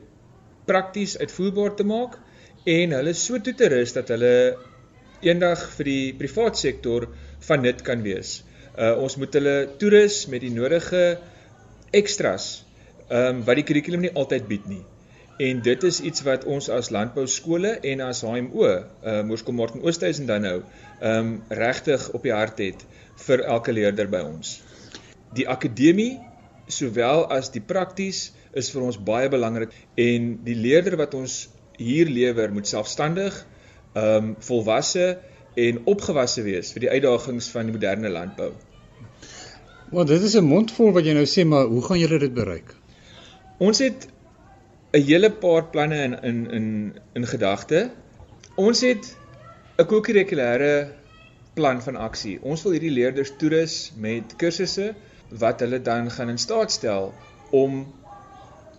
prakties 0.69 1.17
uitvoerbaar 1.17 1.73
te 1.77 1.85
maak 1.85 2.19
en 2.69 2.93
hulle 2.97 3.13
so 3.17 3.41
toe 3.41 3.55
te 3.57 3.69
rus 3.73 3.93
dat 3.97 4.13
hulle 4.13 4.35
eendag 5.21 5.65
vir 5.77 5.89
die 5.89 6.13
privaat 6.17 6.57
sektor 6.57 7.09
van 7.47 7.65
nut 7.65 7.81
kan 7.85 8.05
wees. 8.05 8.41
Uh 8.77 8.95
ons 9.03 9.17
moet 9.19 9.33
hulle 9.35 9.55
toerus 9.77 10.25
met 10.31 10.43
die 10.43 10.53
nodige 10.53 11.19
ekstras 11.91 12.63
ehm 13.11 13.41
um, 13.41 13.43
wat 13.47 13.59
die 13.59 13.65
kurrikulum 13.67 14.05
nie 14.05 14.13
altyd 14.15 14.47
bied 14.47 14.67
nie. 14.71 14.83
En 15.41 15.61
dit 15.65 15.83
is 15.83 15.99
iets 16.05 16.23
wat 16.23 16.45
ons 16.45 16.69
as 16.71 16.91
landbou 16.95 17.25
skole 17.27 17.73
en 17.91 18.03
as 18.05 18.21
HMO, 18.23 18.67
uh 18.71 19.21
Moorskool 19.27 19.57
Martin 19.57 19.83
Oosthuizen 19.83 20.29
dan 20.29 20.45
nou, 20.47 20.57
ehm 20.99 21.17
um, 21.17 21.31
regtig 21.49 22.07
op 22.15 22.23
die 22.23 22.33
hart 22.35 22.61
het 22.63 22.85
vir 23.25 23.43
elke 23.43 23.75
leerder 23.75 24.07
by 24.07 24.21
ons. 24.23 24.59
Die 25.35 25.47
akademie 25.49 26.19
sowel 26.71 27.25
as 27.27 27.51
die 27.51 27.63
prakties 27.73 28.29
is 28.55 28.71
vir 28.71 28.85
ons 28.87 28.99
baie 29.11 29.29
belangrik 29.31 29.75
en 29.99 30.31
die 30.45 30.55
leerder 30.55 30.95
wat 30.99 31.13
ons 31.17 31.49
hier 31.77 32.07
lewer 32.07 32.53
moet 32.55 32.71
selfstandig, 32.71 33.35
ehm 33.91 34.31
um, 34.31 34.33
volwasse 34.47 35.17
en 35.55 35.81
opgewasse 35.85 36.43
wees 36.43 36.71
vir 36.73 36.85
die 36.85 36.89
uitdagings 36.89 37.49
van 37.51 37.67
die 37.67 37.75
moderne 37.75 38.09
landbou. 38.09 38.51
Want 39.91 40.07
dit 40.07 40.21
is 40.21 40.35
'n 40.35 40.47
mondvol 40.47 40.91
wat 40.91 41.05
jy 41.05 41.13
nou 41.13 41.25
sê, 41.25 41.45
maar 41.45 41.65
hoe 41.65 41.81
gaan 41.81 41.99
julle 41.99 42.19
dit 42.19 42.33
bereik? 42.33 42.75
Ons 43.59 43.79
het 43.79 44.07
'n 44.93 45.01
hele 45.01 45.31
paar 45.31 45.65
planne 45.71 46.03
in 46.03 46.13
in 46.23 46.51
in 46.51 46.93
in 47.13 47.27
gedagte. 47.27 47.91
Ons 48.55 48.81
het 48.81 49.15
'n 49.77 49.85
kurrikulêre 49.85 50.91
plan 51.53 51.81
van 51.81 51.95
aksie. 51.95 52.39
Ons 52.41 52.63
wil 52.63 52.71
hierdie 52.71 52.91
leerders 52.91 53.33
toerus 53.37 53.91
met 53.95 54.35
kursusse 54.35 54.93
wat 55.29 55.59
hulle 55.59 55.81
dan 55.81 56.11
gaan 56.11 56.29
in 56.29 56.37
staat 56.37 56.71
stel 56.71 57.13
om 57.51 57.85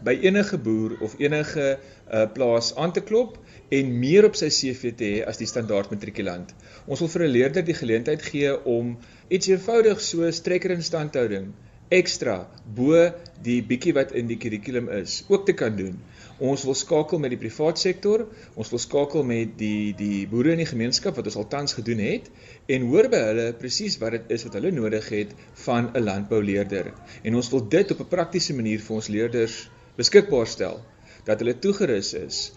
by 0.02 0.18
enige 0.22 0.58
boer 0.58 0.96
of 1.00 1.14
enige 1.18 1.78
uh, 1.78 2.26
plaas 2.32 2.74
aan 2.74 2.92
te 2.92 3.00
klop 3.00 3.38
en 3.78 3.92
meer 4.04 4.28
op 4.28 4.38
sy 4.38 4.50
CV 4.52 4.92
te 4.98 5.10
hê 5.14 5.18
as 5.32 5.40
die 5.40 5.48
standaard 5.48 5.90
matrikulant. 5.94 6.54
Ons 6.86 7.04
wil 7.04 7.12
vir 7.14 7.26
'n 7.26 7.34
leerder 7.36 7.64
die 7.64 7.80
geleentheid 7.82 8.22
gee 8.30 8.54
om 8.76 8.96
iets 9.28 9.48
eenvoudig 9.48 10.00
soos 10.00 10.40
trekker 10.48 10.76
instandhouding 10.78 11.52
ekstra 11.92 12.36
bo 12.76 12.96
die 13.44 13.58
bietjie 13.68 13.92
wat 13.96 14.14
in 14.16 14.28
die 14.30 14.38
kurrikulum 14.40 14.88
is 14.96 15.22
ook 15.28 15.44
te 15.48 15.54
kan 15.58 15.74
doen. 15.76 15.98
Ons 16.42 16.64
wil 16.66 16.76
skakel 16.78 17.20
met 17.22 17.34
die 17.34 17.40
privaat 17.40 17.78
sektor, 17.78 18.24
ons 18.58 18.70
wil 18.72 18.80
skakel 18.82 19.26
met 19.28 19.52
die 19.60 19.92
die 19.98 20.24
boere 20.30 20.54
in 20.56 20.62
die 20.62 20.68
gemeenskap 20.70 21.18
wat 21.18 21.28
ons 21.30 21.36
al 21.42 21.48
tans 21.52 21.76
gedoen 21.78 22.00
het 22.02 22.30
en 22.76 22.88
hoor 22.92 23.10
by 23.12 23.20
hulle 23.28 23.46
presies 23.60 23.98
wat 24.02 24.16
dit 24.16 24.32
is 24.38 24.46
wat 24.48 24.56
hulle 24.58 24.72
nodig 24.74 25.10
het 25.14 25.36
van 25.66 25.90
'n 25.92 26.04
landbouleerder. 26.06 26.92
En 27.22 27.36
ons 27.36 27.52
wil 27.52 27.68
dit 27.76 27.94
op 27.94 28.00
'n 28.00 28.12
praktiese 28.16 28.56
manier 28.56 28.80
vir 28.80 28.96
ons 28.96 29.08
leerders 29.08 29.68
beskikbaar 29.96 30.46
stel 30.46 30.80
dat 31.26 31.38
hulle 31.38 31.58
toegerus 31.58 32.14
is. 32.14 32.52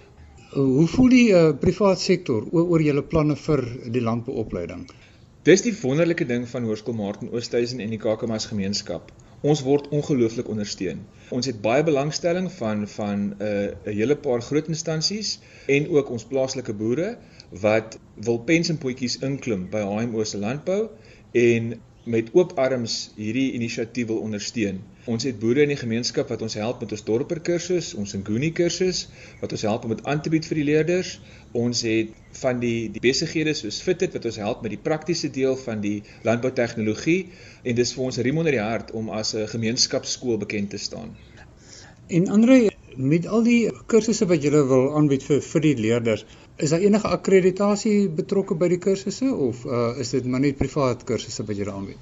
Hoe 0.54 0.88
voel 0.88 1.10
die 1.10 1.30
uh, 1.34 1.52
privaat 1.58 2.00
sektor 2.00 2.44
oor, 2.52 2.68
oor 2.70 2.82
julle 2.86 3.02
planne 3.04 3.36
vir 3.36 3.64
die 3.92 4.02
landbouopleiding? 4.02 4.86
Dis 5.46 5.64
die 5.66 5.74
wonderlike 5.80 6.28
ding 6.30 6.46
van 6.50 6.68
Hoërskool 6.70 6.96
Martin 6.98 7.32
Oosthuizen 7.34 7.82
en 7.82 7.90
die 7.94 8.00
Kakamas 8.02 8.46
gemeenskap. 8.52 9.10
Ons 9.42 9.64
word 9.66 9.90
ongelooflik 9.94 10.48
ondersteun. 10.50 11.02
Ons 11.34 11.50
het 11.50 11.60
baie 11.66 11.84
belangstelling 11.86 12.52
van 12.60 12.86
van 12.94 13.26
'n 13.26 13.48
uh, 13.48 13.74
'n 13.90 13.98
hele 14.00 14.16
paar 14.28 14.42
groot 14.42 14.70
instansies 14.70 15.40
en 15.68 15.90
ook 15.90 16.10
ons 16.10 16.26
plaaslike 16.30 16.74
boere 16.74 17.18
wat 17.66 18.00
wil 18.30 18.40
pensioenpotjies 18.52 19.20
inklim 19.26 19.68
by 19.70 19.82
HMO 19.82 20.24
se 20.24 20.38
landbou 20.38 20.82
en 21.34 21.74
met 22.06 22.28
oop 22.38 22.52
arms 22.62 22.96
hierdie 23.18 23.56
inisiatief 23.58 24.08
wil 24.12 24.20
ondersteun. 24.22 24.78
Ons 25.10 25.26
het 25.26 25.40
boere 25.42 25.64
in 25.66 25.72
die 25.74 25.80
gemeenskap 25.80 26.30
wat 26.30 26.44
ons 26.46 26.56
help 26.58 26.84
met 26.84 26.94
ons 26.94 27.04
dorper 27.06 27.42
kursus, 27.46 27.94
ons 27.98 28.14
Nguni 28.20 28.52
kursus 28.58 29.06
wat 29.42 29.56
ons 29.58 29.66
help 29.66 29.88
om 29.88 29.94
dit 29.96 30.04
aan 30.06 30.22
te 30.22 30.30
bied 30.34 30.46
vir 30.46 30.62
die 30.62 30.68
leerders. 30.70 31.16
Ons 31.58 31.82
het 31.86 32.14
van 32.42 32.62
die 32.62 32.92
die 32.94 33.02
besighede 33.02 33.56
soos 33.58 33.82
Fitted 33.82 34.14
wat 34.18 34.30
ons 34.30 34.38
help 34.42 34.62
met 34.66 34.76
die 34.76 34.82
praktiese 34.90 35.32
deel 35.34 35.58
van 35.66 35.82
die 35.82 35.98
landboutegnologie 36.28 37.20
en 37.64 37.82
dis 37.82 37.94
vir 37.98 38.08
ons 38.10 38.22
riem 38.28 38.42
onder 38.44 38.58
die 38.58 38.64
hart 38.64 38.94
om 38.94 39.10
as 39.10 39.34
'n 39.34 39.50
gemeenskapskool 39.56 40.38
bekend 40.38 40.70
te 40.70 40.78
staan. 40.78 41.16
En 42.08 42.28
Andre, 42.30 42.70
met 42.96 43.26
al 43.28 43.44
die 43.44 43.72
kursusse 43.90 44.26
wat 44.30 44.44
jy 44.44 44.52
wil 44.54 44.92
aanbied 44.98 45.24
vir 45.24 45.42
vir 45.42 45.62
die 45.62 45.76
leerders, 45.76 46.26
is 46.58 46.72
daar 46.72 46.80
enige 46.80 47.08
akkreditasie 47.08 48.10
betrokke 48.10 48.56
by 48.56 48.70
die 48.72 48.80
kursusse 48.80 49.28
of 49.28 49.66
uh, 49.66 49.94
is 50.00 50.14
dit 50.16 50.26
maar 50.26 50.44
net 50.44 50.58
privaat 50.58 51.04
kursusse 51.08 51.44
wat 51.48 51.58
jy 51.60 51.68
aanbied? 51.72 52.00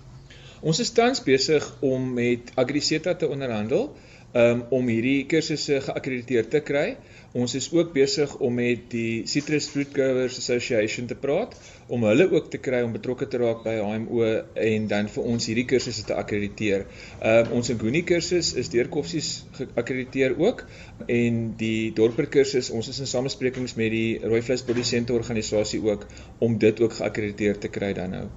Ons 0.64 0.80
is 0.80 0.94
tans 0.96 1.20
besig 1.26 1.66
om 1.84 2.14
met 2.16 2.54
Agriseta 2.56 3.16
te 3.20 3.28
onderhandel 3.28 3.90
um, 4.34 4.62
om 4.78 4.88
hierdie 4.88 5.26
kursusse 5.30 5.82
geakkrediteer 5.84 6.48
te 6.50 6.62
kry. 6.64 6.86
Ons 7.34 7.56
is 7.58 7.66
ook 7.74 7.96
besig 7.96 8.34
om 8.46 8.54
met 8.54 8.84
die 8.92 9.24
Citrus 9.26 9.66
Fruit 9.74 9.90
Growers 9.90 10.36
Association 10.38 11.08
te 11.10 11.16
praat 11.18 11.56
om 11.90 12.04
hulle 12.06 12.28
ook 12.30 12.52
te 12.54 12.60
kry 12.62 12.84
om 12.86 12.92
betrokke 12.94 13.26
te 13.26 13.40
raak 13.42 13.64
by 13.66 13.74
HMO 13.80 14.28
en 14.66 14.86
dan 14.92 15.10
vir 15.10 15.30
ons 15.32 15.48
hierdie 15.50 15.66
kursusse 15.72 16.06
te 16.06 16.14
akkrediteer. 16.14 16.86
Um, 17.18 17.56
ons 17.58 17.72
Nguni 17.74 18.04
kursus 18.06 18.52
is 18.62 18.70
deur 18.70 18.92
Koffsies 18.94 19.32
geakkrediteer 19.58 20.38
ook 20.38 20.62
en 21.08 21.42
die 21.58 21.90
dorper 21.98 22.30
kursus 22.38 22.70
ons 22.70 22.92
is 22.94 23.02
in 23.02 23.10
samesprekings 23.10 23.74
met 23.82 23.90
die 23.96 24.20
rooi 24.22 24.44
vleis 24.46 24.62
produsente 24.68 25.18
organisasie 25.18 25.82
ook 25.82 26.06
om 26.38 26.60
dit 26.62 26.86
ook 26.86 27.00
geakkrediteer 27.02 27.58
te 27.66 27.74
kry 27.74 27.96
dan 27.98 28.14
nou. 28.14 28.28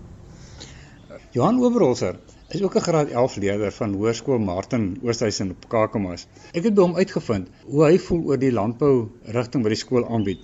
Johan 1.37 1.61
Oberholzer, 1.61 2.17
is 2.49 2.63
ook 2.63 2.75
'n 2.77 2.81
graad 2.81 3.09
11 3.11 3.37
leerder 3.37 3.73
van 3.73 3.95
Hoërskool 3.95 4.39
Martin 4.39 5.01
Oosthuizen 5.03 5.51
op 5.51 5.69
Kakamas. 5.69 6.27
Ek 6.53 6.63
het 6.63 6.75
by 6.75 6.83
hom 6.83 6.97
uitgevind 6.97 7.49
hoe 7.65 7.85
hy 7.85 7.99
voel 7.99 8.23
oor 8.25 8.39
die 8.39 8.53
landbou 8.53 9.09
rigting 9.25 9.63
wat 9.63 9.73
die 9.75 9.79
skool 9.81 10.07
aanbied. 10.09 10.39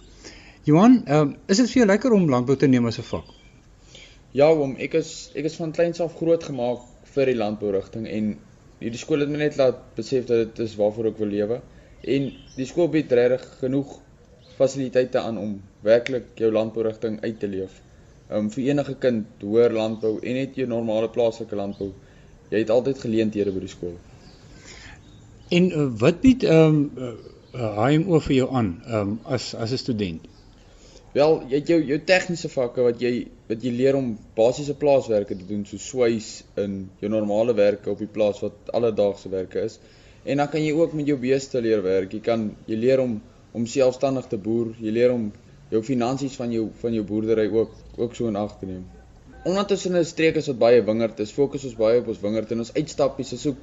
Johan, 0.65 1.03
um, 1.09 1.37
is 1.47 1.57
dit 1.57 1.71
vir 1.71 1.79
jou 1.83 1.87
lekker 1.87 2.13
om 2.13 2.29
landbou 2.31 2.57
te 2.57 2.67
neem 2.67 2.87
as 2.87 2.99
'n 2.99 3.03
vak? 3.03 3.25
Ja, 4.33 4.49
oom, 4.51 4.75
ek 4.79 4.95
is 4.95 5.31
ek 5.35 5.45
is 5.45 5.57
van 5.57 5.73
kleins 5.73 6.01
af 6.01 6.17
groot 6.17 6.45
gemaak 6.45 6.81
vir 7.15 7.27
die 7.27 7.37
landbourigting 7.37 8.07
en 8.09 8.39
hierdie 8.81 8.99
skool 8.99 9.21
het 9.21 9.29
my 9.29 9.39
net 9.39 9.57
laat 9.57 9.95
besef 9.95 10.27
dat 10.27 10.57
dit 10.57 10.67
is 10.67 10.77
waarvoor 10.77 11.07
ek 11.07 11.19
wil 11.19 11.29
lewe. 11.29 11.61
En 12.03 12.33
die 12.57 12.67
skool 12.67 12.89
bied 12.89 13.13
regtig 13.13 13.59
genoeg 13.59 14.01
fasiliteite 14.57 15.19
aan 15.19 15.39
om 15.39 15.63
werklik 15.83 16.25
jou 16.35 16.51
landbourigting 16.51 17.21
uit 17.23 17.39
te 17.41 17.47
leef. 17.47 17.81
Um 18.31 18.51
vir 18.51 18.65
enige 18.71 18.95
kind 18.95 19.43
hoër 19.43 19.73
landbou 19.73 20.19
en 20.23 20.35
net 20.35 20.57
jou 20.57 20.67
normale 20.67 21.09
plaaslike 21.09 21.57
landbou. 21.57 21.93
Jy 22.51 22.59
het 22.65 22.71
altyd 22.71 22.99
geleenthede 22.99 23.53
by 23.53 23.61
die 23.65 23.73
skool. 23.73 23.97
En 25.53 25.71
uh, 25.73 25.89
wat 26.01 26.21
bied 26.21 26.45
ehm 26.49 26.79
um, 26.99 27.17
uh, 27.53 27.73
HMO 27.77 28.21
vir 28.25 28.37
jou 28.37 28.49
aan 28.53 28.71
ehm 28.87 29.01
um, 29.01 29.19
as 29.25 29.55
as 29.55 29.73
'n 29.73 29.79
student? 29.79 30.29
Wel, 31.13 31.35
jy 31.49 31.59
het 31.59 31.69
jou 31.69 31.81
jou 31.85 31.99
tegniese 32.09 32.49
vakke 32.49 32.85
wat 32.87 33.03
jy 33.05 33.27
wat 33.49 33.65
jy 33.65 33.73
leer 33.77 33.97
om 33.99 34.15
basiese 34.37 34.75
plaaswerke 34.81 35.37
te 35.37 35.45
doen, 35.49 35.67
so 35.69 35.77
swys 35.77 36.29
in 36.57 36.89
jou 37.03 37.11
normale 37.13 37.53
werke 37.55 37.91
op 37.93 37.99
die 38.01 38.09
plaas 38.15 38.41
wat 38.41 38.73
alledaagse 38.73 39.29
werke 39.29 39.67
is. 39.69 39.77
En 40.25 40.41
dan 40.41 40.49
kan 40.49 40.65
jy 40.65 40.73
ook 40.73 40.95
met 40.97 41.07
jou 41.07 41.19
beeste 41.21 41.61
leer 41.61 41.83
werk. 41.85 42.13
Jy 42.13 42.21
kan 42.21 42.57
jy 42.67 42.77
leer 42.77 43.05
om 43.05 43.21
om 43.53 43.67
selfstandig 43.69 44.27
te 44.31 44.39
boer. 44.41 44.73
Jy 44.81 44.93
leer 44.97 45.13
om 45.13 45.27
jou 45.73 45.83
finansies 45.87 46.37
van 46.41 46.53
jou 46.53 46.67
van 46.83 46.97
jou 46.97 47.05
boerdery 47.09 47.49
ook 47.53 47.73
ook 47.97 48.15
so 48.15 48.29
in 48.29 48.37
ag 48.37 48.59
te 48.61 48.69
neem. 48.69 48.85
Omdat 49.49 49.71
ons 49.75 49.87
in 49.87 49.97
'n 49.97 50.05
streek 50.05 50.37
is 50.37 50.47
wat 50.47 50.59
baie 50.59 50.83
wingerd 50.85 51.21
is, 51.21 51.33
fokus 51.33 51.65
ons 51.65 51.77
baie 51.77 52.01
op 52.01 52.09
ons 52.09 52.21
wingerd 52.21 52.53
en 52.53 52.59
ons 52.59 52.75
uitstappies 52.75 53.33
is 53.33 53.47
ook 53.47 53.57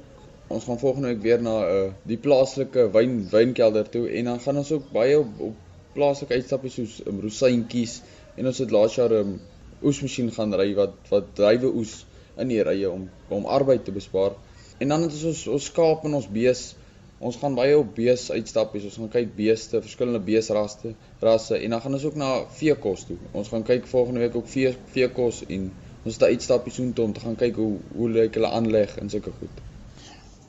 ons 0.48 0.64
gaan 0.64 0.78
volgende 0.78 1.08
week 1.08 1.22
weer 1.22 1.42
na 1.42 1.56
'n 1.60 1.74
uh, 1.76 1.92
die 2.02 2.18
plaaslike 2.18 2.90
wyn 2.92 3.28
wynkelder 3.30 3.90
toe 3.90 4.08
en 4.08 4.24
dan 4.24 4.40
gaan 4.40 4.56
ons 4.56 4.72
ook 4.72 4.92
baie 4.92 5.18
op, 5.18 5.40
op 5.40 5.54
plaaslike 5.94 6.34
uitstappies 6.34 6.74
soos 6.74 7.00
um, 7.06 7.20
rosientjies 7.20 8.02
en 8.36 8.46
ons 8.46 8.58
het 8.58 8.70
laas 8.70 8.94
jaar 8.94 9.10
'n 9.10 9.16
um, 9.22 9.40
oesmasjien 9.82 10.30
gaan 10.32 10.54
ry 10.54 10.74
wat 10.74 10.94
wat 11.10 11.34
drywe 11.34 11.70
oes 11.74 12.04
in 12.36 12.48
die 12.48 12.62
rye 12.62 12.90
om 12.90 13.08
om 13.28 13.46
arbeid 13.46 13.84
te 13.84 13.92
bespaar. 13.92 14.32
En 14.78 14.88
dan 14.88 15.02
het 15.02 15.24
ons 15.24 15.46
ons 15.46 15.64
skaap 15.64 16.04
en 16.04 16.14
ons 16.14 16.28
bees. 16.28 16.74
Ons 17.20 17.36
gaan 17.36 17.52
baie 17.52 17.76
op 17.76 17.88
bees 17.94 18.30
uitstappies. 18.32 18.86
Ons 18.88 18.96
gaan 18.96 19.10
kyk 19.12 19.34
beeste, 19.36 19.82
verskillende 19.84 20.22
beesrasse, 20.24 20.94
rasse 21.20 21.58
en 21.58 21.74
dan 21.74 21.82
gaan 21.84 21.96
ons 21.98 22.04
ook 22.08 22.14
na 22.16 22.28
veekos 22.56 23.02
toe. 23.08 23.16
Ons 23.36 23.50
gaan 23.52 23.64
kyk 23.66 23.88
volgende 23.90 24.22
week 24.22 24.36
ook 24.40 24.46
vee 24.48 24.70
veekos 24.94 25.42
en 25.48 25.66
ons 26.04 26.14
het 26.16 26.22
'n 26.22 26.32
uitstappie 26.32 26.72
soontoe 26.72 27.04
om 27.04 27.12
te 27.12 27.20
gaan 27.20 27.36
kyk 27.36 27.60
hoe 27.60 27.74
hoe 27.96 28.08
lyk 28.10 28.38
hulle 28.38 28.48
aanleg 28.48 28.96
en 29.02 29.10
sulke 29.12 29.32
goed. 29.40 29.60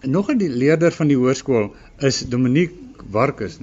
Nog 0.01 0.31
'n 0.31 0.37
leerder 0.63 0.91
van 0.91 1.07
die 1.07 1.17
hoërskool 1.17 1.73
is 1.99 2.23
Dominique 2.29 3.03
Warkus. 3.09 3.57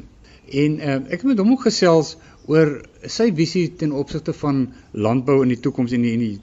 En 0.53 0.79
uh, 0.79 0.95
ek 0.95 1.25
het 1.25 1.25
met 1.25 1.39
hom 1.39 1.53
ook 1.53 1.65
gesels 1.65 2.17
oor 2.47 2.83
sy 3.07 3.33
visie 3.35 3.77
ten 3.77 3.93
opsigte 3.93 4.33
van 4.33 4.69
landbou 4.93 5.43
in 5.43 5.49
die 5.49 5.61
toekoms 5.61 5.93
en 5.93 6.03
die 6.03 6.13
en 6.13 6.19
die 6.19 6.41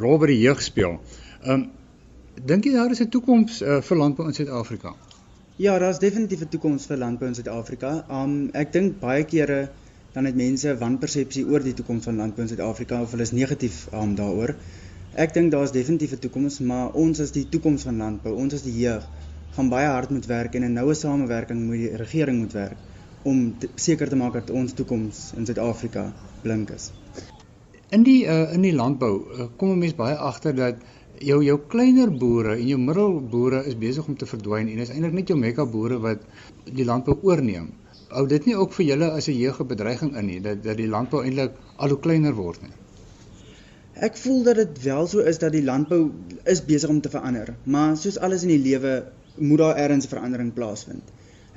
rol 0.00 0.18
by 0.18 0.26
die 0.26 0.40
jeug 0.40 0.62
speel. 0.62 1.00
Um, 1.44 1.68
dink 2.44 2.64
jy 2.64 2.72
daar 2.72 2.90
is 2.90 3.00
'n 3.00 3.08
toekoms 3.08 3.60
uh, 3.62 3.80
vir 3.80 3.96
landbou 3.96 4.26
in 4.26 4.34
Suid-Afrika? 4.34 4.94
Ja, 5.58 5.78
daar's 5.78 5.98
definitief 5.98 6.40
'n 6.40 6.48
toekoms 6.48 6.84
vir 6.86 6.96
landbou 6.96 7.28
in 7.28 7.34
Suid-Afrika. 7.34 7.88
Um 8.08 8.34
ek 8.54 8.72
dink 8.72 9.00
baie 9.00 9.24
kere 9.24 9.70
dan 10.12 10.24
het 10.24 10.36
mense 10.38 10.74
wanpersepsie 10.78 11.42
oor 11.46 11.64
die 11.64 11.72
toekoms 11.74 12.04
van 12.04 12.16
landbou 12.16 12.44
in 12.44 12.48
Suid-Afrika 12.48 13.00
of 13.02 13.10
hulle 13.10 13.26
is 13.26 13.32
negatief 13.32 13.78
um 13.92 14.12
daaroor. 14.14 14.54
Ek 15.14 15.34
dink 15.34 15.50
daar's 15.50 15.72
definitief 15.72 16.12
'n 16.12 16.18
toekoms, 16.18 16.58
maar 16.60 16.92
ons 16.92 17.20
as 17.20 17.32
die 17.32 17.48
toekoms 17.48 17.82
van 17.82 17.96
landbou, 17.96 18.34
ons 18.34 18.54
as 18.54 18.62
die 18.62 18.76
jeug, 18.78 19.08
gaan 19.56 19.68
baie 19.68 19.86
hard 19.86 20.10
moet 20.10 20.26
werk 20.26 20.54
en 20.54 20.64
'n 20.64 20.72
noue 20.72 20.94
samewerking 20.94 21.66
met 21.68 21.78
die 21.78 21.96
regering 21.96 22.38
moet 22.38 22.52
werk 22.52 22.78
om 23.22 23.54
seker 23.74 24.08
te 24.08 24.16
maak 24.16 24.32
dat 24.32 24.50
ons 24.50 24.72
toekoms 24.72 25.32
in 25.36 25.46
Suid-Afrika 25.46 26.12
blink 26.42 26.70
is. 26.70 26.92
In 27.90 28.02
die 28.02 28.26
uh, 28.26 28.52
in 28.52 28.62
die 28.62 28.74
landbou 28.74 29.12
uh, 29.16 29.48
kom 29.56 29.70
'n 29.70 29.78
mens 29.78 29.94
baie 29.94 30.14
agter 30.14 30.54
dat 30.54 30.74
jou 31.24 31.38
jou 31.44 31.58
kleiner 31.72 32.10
boere 32.10 32.54
en 32.56 32.66
jou 32.68 32.78
middelboere 32.78 33.64
is 33.66 33.76
besig 33.78 34.06
om 34.08 34.16
te 34.16 34.26
verdwyn 34.26 34.68
en 34.70 34.82
is 34.84 34.90
eintlik 34.94 35.16
net 35.16 35.30
jou 35.32 35.38
mega 35.38 35.66
boere 35.66 35.98
wat 36.02 36.24
die 36.64 36.86
landbou 36.86 37.18
oorneem. 37.22 37.72
Hou 38.08 38.26
dit 38.26 38.46
nie 38.48 38.56
ook 38.56 38.72
vir 38.72 38.86
julle 38.86 39.10
as 39.10 39.28
'n 39.28 39.38
jeug 39.38 39.60
'n 39.60 39.68
bedreiging 39.68 40.16
in 40.16 40.26
nie 40.26 40.40
dat 40.40 40.62
dat 40.62 40.76
die 40.76 40.88
landbou 40.88 41.24
eintlik 41.24 41.52
al 41.76 41.88
hoe 41.88 41.98
kleiner 41.98 42.34
word 42.34 42.62
nie? 42.62 42.72
Ek 44.00 44.16
voel 44.16 44.42
dat 44.42 44.56
dit 44.56 44.82
wel 44.82 45.06
so 45.06 45.18
is 45.18 45.38
dat 45.38 45.52
die 45.52 45.64
landbou 45.64 46.10
is 46.44 46.64
besig 46.64 46.90
om 46.90 47.00
te 47.00 47.10
verander, 47.10 47.54
maar 47.64 47.96
soos 47.96 48.18
alles 48.18 48.42
in 48.42 48.48
die 48.48 48.62
lewe 48.70 49.04
moet 49.36 49.58
daar 49.58 49.76
ergens 49.76 50.06
verandering 50.06 50.52
plaasvind. 50.54 51.02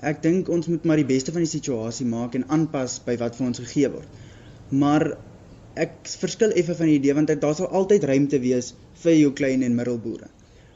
Ek 0.01 0.23
dink 0.23 0.49
ons 0.49 0.67
moet 0.67 0.83
maar 0.83 0.97
die 0.97 1.05
beste 1.05 1.31
van 1.31 1.41
die 1.41 1.51
situasie 1.51 2.05
maak 2.05 2.33
en 2.33 2.47
aanpas 2.49 2.99
by 3.05 3.17
wat 3.17 3.35
vir 3.35 3.45
ons 3.47 3.59
gegee 3.59 3.89
word. 3.89 4.07
Maar 4.69 5.17
ek 5.75 5.93
verskil 6.23 6.51
effe 6.51 6.75
van 6.75 6.87
die 6.87 6.99
idee 6.99 7.13
want 7.13 7.31
daar 7.41 7.55
sal 7.55 7.67
altyd 7.67 8.03
ruimte 8.03 8.39
wees 8.39 8.73
vir 9.03 9.17
jou 9.17 9.31
klein 9.31 9.63
en 9.63 9.75
middelboere. 9.75 10.27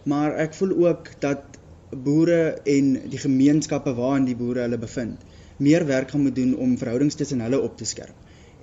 Maar 0.05 0.37
ek 0.45 0.53
voel 0.53 0.75
ook 0.87 1.09
dat 1.19 1.59
boere 1.91 2.59
en 2.65 2.93
die 3.09 3.19
gemeenskappe 3.19 3.93
waarin 3.95 4.25
die 4.25 4.35
boere 4.35 4.61
hulle 4.61 4.77
bevind, 4.77 5.19
meer 5.57 5.85
werk 5.87 6.11
gaan 6.11 6.23
moet 6.23 6.35
doen 6.35 6.55
om 6.55 6.77
verhoudings 6.77 7.15
tussen 7.15 7.41
hulle 7.41 7.61
op 7.61 7.77
te 7.77 7.85
skerp 7.85 8.15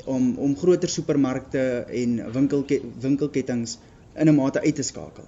om 0.04 0.34
om 0.38 0.56
groter 0.56 0.88
supermarkte 0.88 1.84
en 1.86 2.32
winkelke, 2.32 2.80
winkelketTINGS 3.00 3.78
in 4.14 4.28
'n 4.28 4.34
mate 4.34 4.60
uit 4.60 4.74
te 4.74 4.82
skakel. 4.82 5.24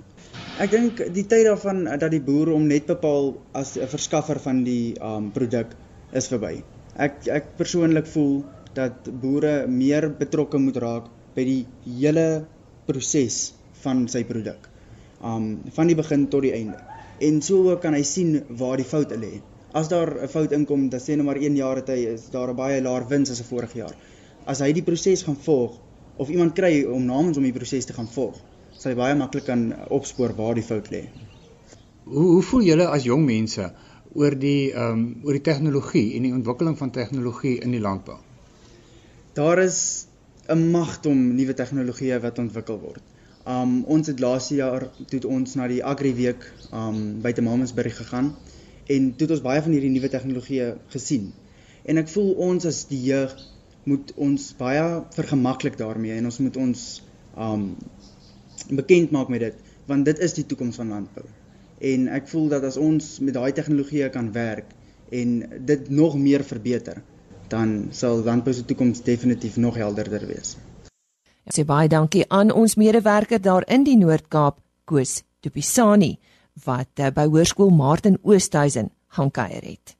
Ek 0.58 0.70
dink 0.70 1.14
die 1.14 1.26
tyd 1.26 1.46
daarvan 1.46 1.84
dat 1.84 2.10
die 2.10 2.20
boer 2.20 2.52
om 2.52 2.66
net 2.66 2.86
bepaal 2.86 3.34
as 3.52 3.76
'n 3.76 3.88
verskaffer 3.88 4.38
van 4.40 4.64
die 4.64 4.94
um 5.00 5.30
produk 5.32 5.76
is 6.12 6.28
verby. 6.28 6.62
Ek 6.96 7.26
ek 7.26 7.56
persoonlik 7.56 8.06
voel 8.06 8.44
dat 8.74 9.08
boere 9.22 9.66
meer 9.66 10.08
betrokke 10.18 10.58
moet 10.58 10.76
raak 10.82 11.10
by 11.34 11.44
die 11.44 11.62
hele 11.84 12.46
proses 12.86 13.54
van 13.84 14.06
sy 14.08 14.24
produk. 14.28 14.68
Um 15.22 15.48
van 15.76 15.90
die 15.90 15.96
begin 15.98 16.28
tot 16.32 16.44
die 16.46 16.54
einde. 16.56 16.78
En 17.20 17.40
so 17.42 17.76
kan 17.82 17.94
hy 17.94 18.02
sien 18.02 18.40
waar 18.60 18.80
die 18.80 18.88
foute 18.88 19.18
lê. 19.20 19.40
As 19.74 19.88
daar 19.88 20.10
'n 20.22 20.28
fout 20.28 20.52
inkom, 20.52 20.88
dan 20.90 21.00
sê 21.00 21.16
nou 21.16 21.26
maar 21.26 21.38
1 21.38 21.56
jaar 21.56 21.76
het 21.76 21.88
hy 21.88 22.00
is 22.14 22.30
daar 22.30 22.50
'n 22.50 22.56
baie 22.56 22.82
laer 22.82 23.08
wins 23.08 23.30
as 23.30 23.40
'n 23.40 23.50
vorige 23.50 23.78
jaar. 23.78 23.96
As 24.46 24.60
hy 24.60 24.72
die 24.72 24.82
proses 24.82 25.22
gaan 25.22 25.36
volg 25.36 25.80
of 26.16 26.28
iemand 26.28 26.54
kry 26.54 26.84
om 26.84 27.04
namens 27.06 27.36
hom 27.36 27.44
die 27.44 27.52
proses 27.52 27.84
te 27.84 27.92
gaan 27.92 28.06
volg, 28.06 28.36
sal 28.72 28.92
jy 28.92 28.98
baie 28.98 29.14
maklik 29.14 29.44
kan 29.44 29.74
opspoor 29.88 30.34
waar 30.36 30.54
die 30.54 30.62
fout 30.62 30.90
lê. 30.90 31.08
Hoe 32.04 32.26
hoe 32.34 32.42
voel 32.42 32.62
julle 32.62 32.86
as 32.86 33.04
jong 33.04 33.24
mense 33.24 33.72
oor 34.14 34.34
die 34.38 34.72
ehm 34.72 34.92
um, 34.92 35.20
oor 35.24 35.32
die 35.32 35.46
tegnologie 35.50 36.14
en 36.16 36.22
die 36.22 36.32
ontwikkeling 36.32 36.78
van 36.78 36.90
tegnologie 36.90 37.60
in 37.60 37.70
die 37.70 37.80
landbou? 37.80 38.18
Daar 39.34 39.58
is 39.58 40.06
'n 40.46 40.70
magdom 40.70 41.34
nuwe 41.34 41.54
tegnologieë 41.58 42.20
wat 42.22 42.36
ontwikkel 42.38 42.76
word. 42.78 43.02
Um 43.54 43.72
ons 43.94 44.06
het 44.06 44.20
laas 44.22 44.48
jaar 44.48 44.84
toe 45.10 45.20
ons 45.26 45.54
na 45.58 45.66
die 45.66 45.80
Agri 45.84 46.12
Week 46.14 46.44
um 46.72 47.20
by 47.22 47.32
te 47.32 47.42
Mamasburg 47.42 47.96
gegaan 47.96 48.28
en 48.86 49.08
toe 49.16 49.26
het 49.26 49.34
ons 49.36 49.42
baie 49.46 49.62
van 49.62 49.72
hierdie 49.74 49.90
nuwe 49.90 50.08
tegnologieë 50.12 50.68
gesien. 50.92 51.32
En 51.84 51.98
ek 51.98 52.12
voel 52.12 52.30
ons 52.46 52.66
as 52.70 52.84
die 52.86 53.00
jeug 53.08 53.34
moet 53.90 54.12
ons 54.14 54.44
baie 54.58 54.84
vergemaklik 55.16 55.78
daarmee 55.82 56.14
en 56.14 56.30
ons 56.30 56.38
moet 56.38 56.56
ons 56.66 56.84
um 57.46 57.64
bekend 58.70 59.10
maak 59.10 59.32
met 59.34 59.40
dit 59.48 59.56
want 59.90 60.04
dit 60.04 60.22
is 60.28 60.36
die 60.38 60.46
toekoms 60.46 60.78
van 60.78 60.94
landbou. 60.94 61.26
En 61.80 62.06
ek 62.20 62.30
voel 62.30 62.46
dat 62.54 62.70
as 62.70 62.78
ons 62.78 63.18
met 63.18 63.34
daai 63.34 63.50
tegnologie 63.52 64.06
kan 64.14 64.30
werk 64.38 64.70
en 65.10 65.34
dit 65.72 65.90
nog 65.90 66.14
meer 66.18 66.46
verbeter, 66.46 67.02
dan 67.48 67.88
sal 67.90 68.22
landbou 68.24 68.54
se 68.54 68.64
toekoms 68.64 69.02
definitief 69.02 69.56
nog 69.56 69.76
helderder 69.80 70.26
wees. 70.26 70.56
Ek 71.44 71.56
sê 71.58 71.64
baie 71.68 71.88
dankie 71.88 72.24
aan 72.32 72.52
ons 72.52 72.76
medewerker 72.80 73.42
daar 73.42 73.66
in 73.68 73.84
die 73.84 73.96
Noord-Kaap, 74.00 74.56
Koos 74.84 75.22
Tupisani, 75.44 76.14
wat 76.64 77.00
uh, 77.00 77.10
by 77.12 77.26
Hoërskool 77.28 77.70
Martin 77.70 78.16
Oosthuizen 78.22 78.90
gaan 79.16 79.30
kuier 79.30 79.64
het. 79.64 79.96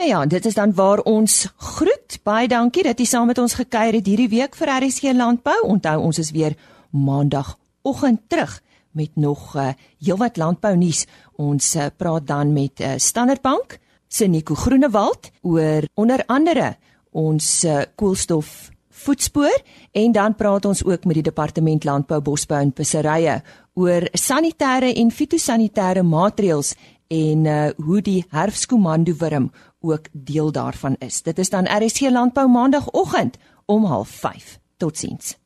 Nou 0.00 0.08
ja, 0.08 0.26
dit 0.26 0.46
is 0.46 0.54
dan 0.56 0.72
waar 0.74 1.00
ons 1.04 1.46
groet. 1.56 2.18
Baie 2.24 2.48
dankie 2.48 2.84
dat 2.84 3.00
jy 3.00 3.04
saam 3.08 3.26
met 3.28 3.38
ons 3.38 3.54
gekuier 3.54 3.98
het 3.98 4.06
hierdie 4.08 4.30
week 4.32 4.56
vir 4.56 4.72
RSG 4.80 5.12
Landbou. 5.16 5.58
Onthou 5.68 5.98
ons 6.00 6.18
is 6.18 6.30
weer 6.32 6.56
maandag 6.90 7.56
oggend 7.82 8.22
terug 8.28 8.62
met 8.96 9.16
nog 9.16 9.56
uh, 9.56 9.70
heelwat 10.00 10.36
landbou 10.36 10.72
nuus. 10.76 11.06
Ons 11.36 11.74
uh, 11.76 11.90
praat 11.96 12.26
dan 12.26 12.52
met 12.52 12.80
uh, 12.80 12.94
Standard 12.96 13.42
Bank 13.42 13.78
se 14.10 14.26
Nico 14.26 14.54
Groenewald 14.54 15.30
oor 15.46 15.86
onder 15.94 16.24
andere 16.26 16.74
ons 17.10 17.64
uh, 17.64 17.82
koolstof 17.94 18.70
voetspoor 18.90 19.62
en 19.92 20.12
dan 20.12 20.34
praat 20.34 20.64
ons 20.64 20.84
ook 20.84 21.06
met 21.06 21.20
die 21.20 21.28
departement 21.30 21.84
landbou 21.84 22.20
bosbou 22.20 22.58
en 22.60 22.74
visserye 22.76 23.40
oor 23.78 24.08
sanitêre 24.12 24.92
en 24.92 25.14
fitosanitêre 25.14 26.02
maatreëls 26.02 26.74
en 27.10 27.46
uh, 27.46 27.68
hoe 27.78 28.02
die 28.02 28.24
herfskomando 28.34 29.14
wurm 29.18 29.50
ook 29.80 30.10
deel 30.12 30.52
daarvan 30.52 30.96
is. 31.00 31.22
Dit 31.22 31.38
is 31.38 31.50
dan 31.50 31.70
RSC 31.70 32.10
landbou 32.10 32.48
maandagooggend 32.48 33.38
om 33.66 33.86
05:30. 33.86 34.58
Totsiens. 34.76 35.36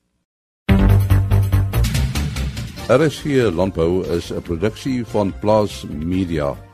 RSG 2.88 3.24
Landbou 3.54 4.04
is 4.16 4.32
'n 4.32 4.42
produksie 4.42 5.04
van 5.06 5.32
Plaas 5.40 5.84
Media. 5.88 6.73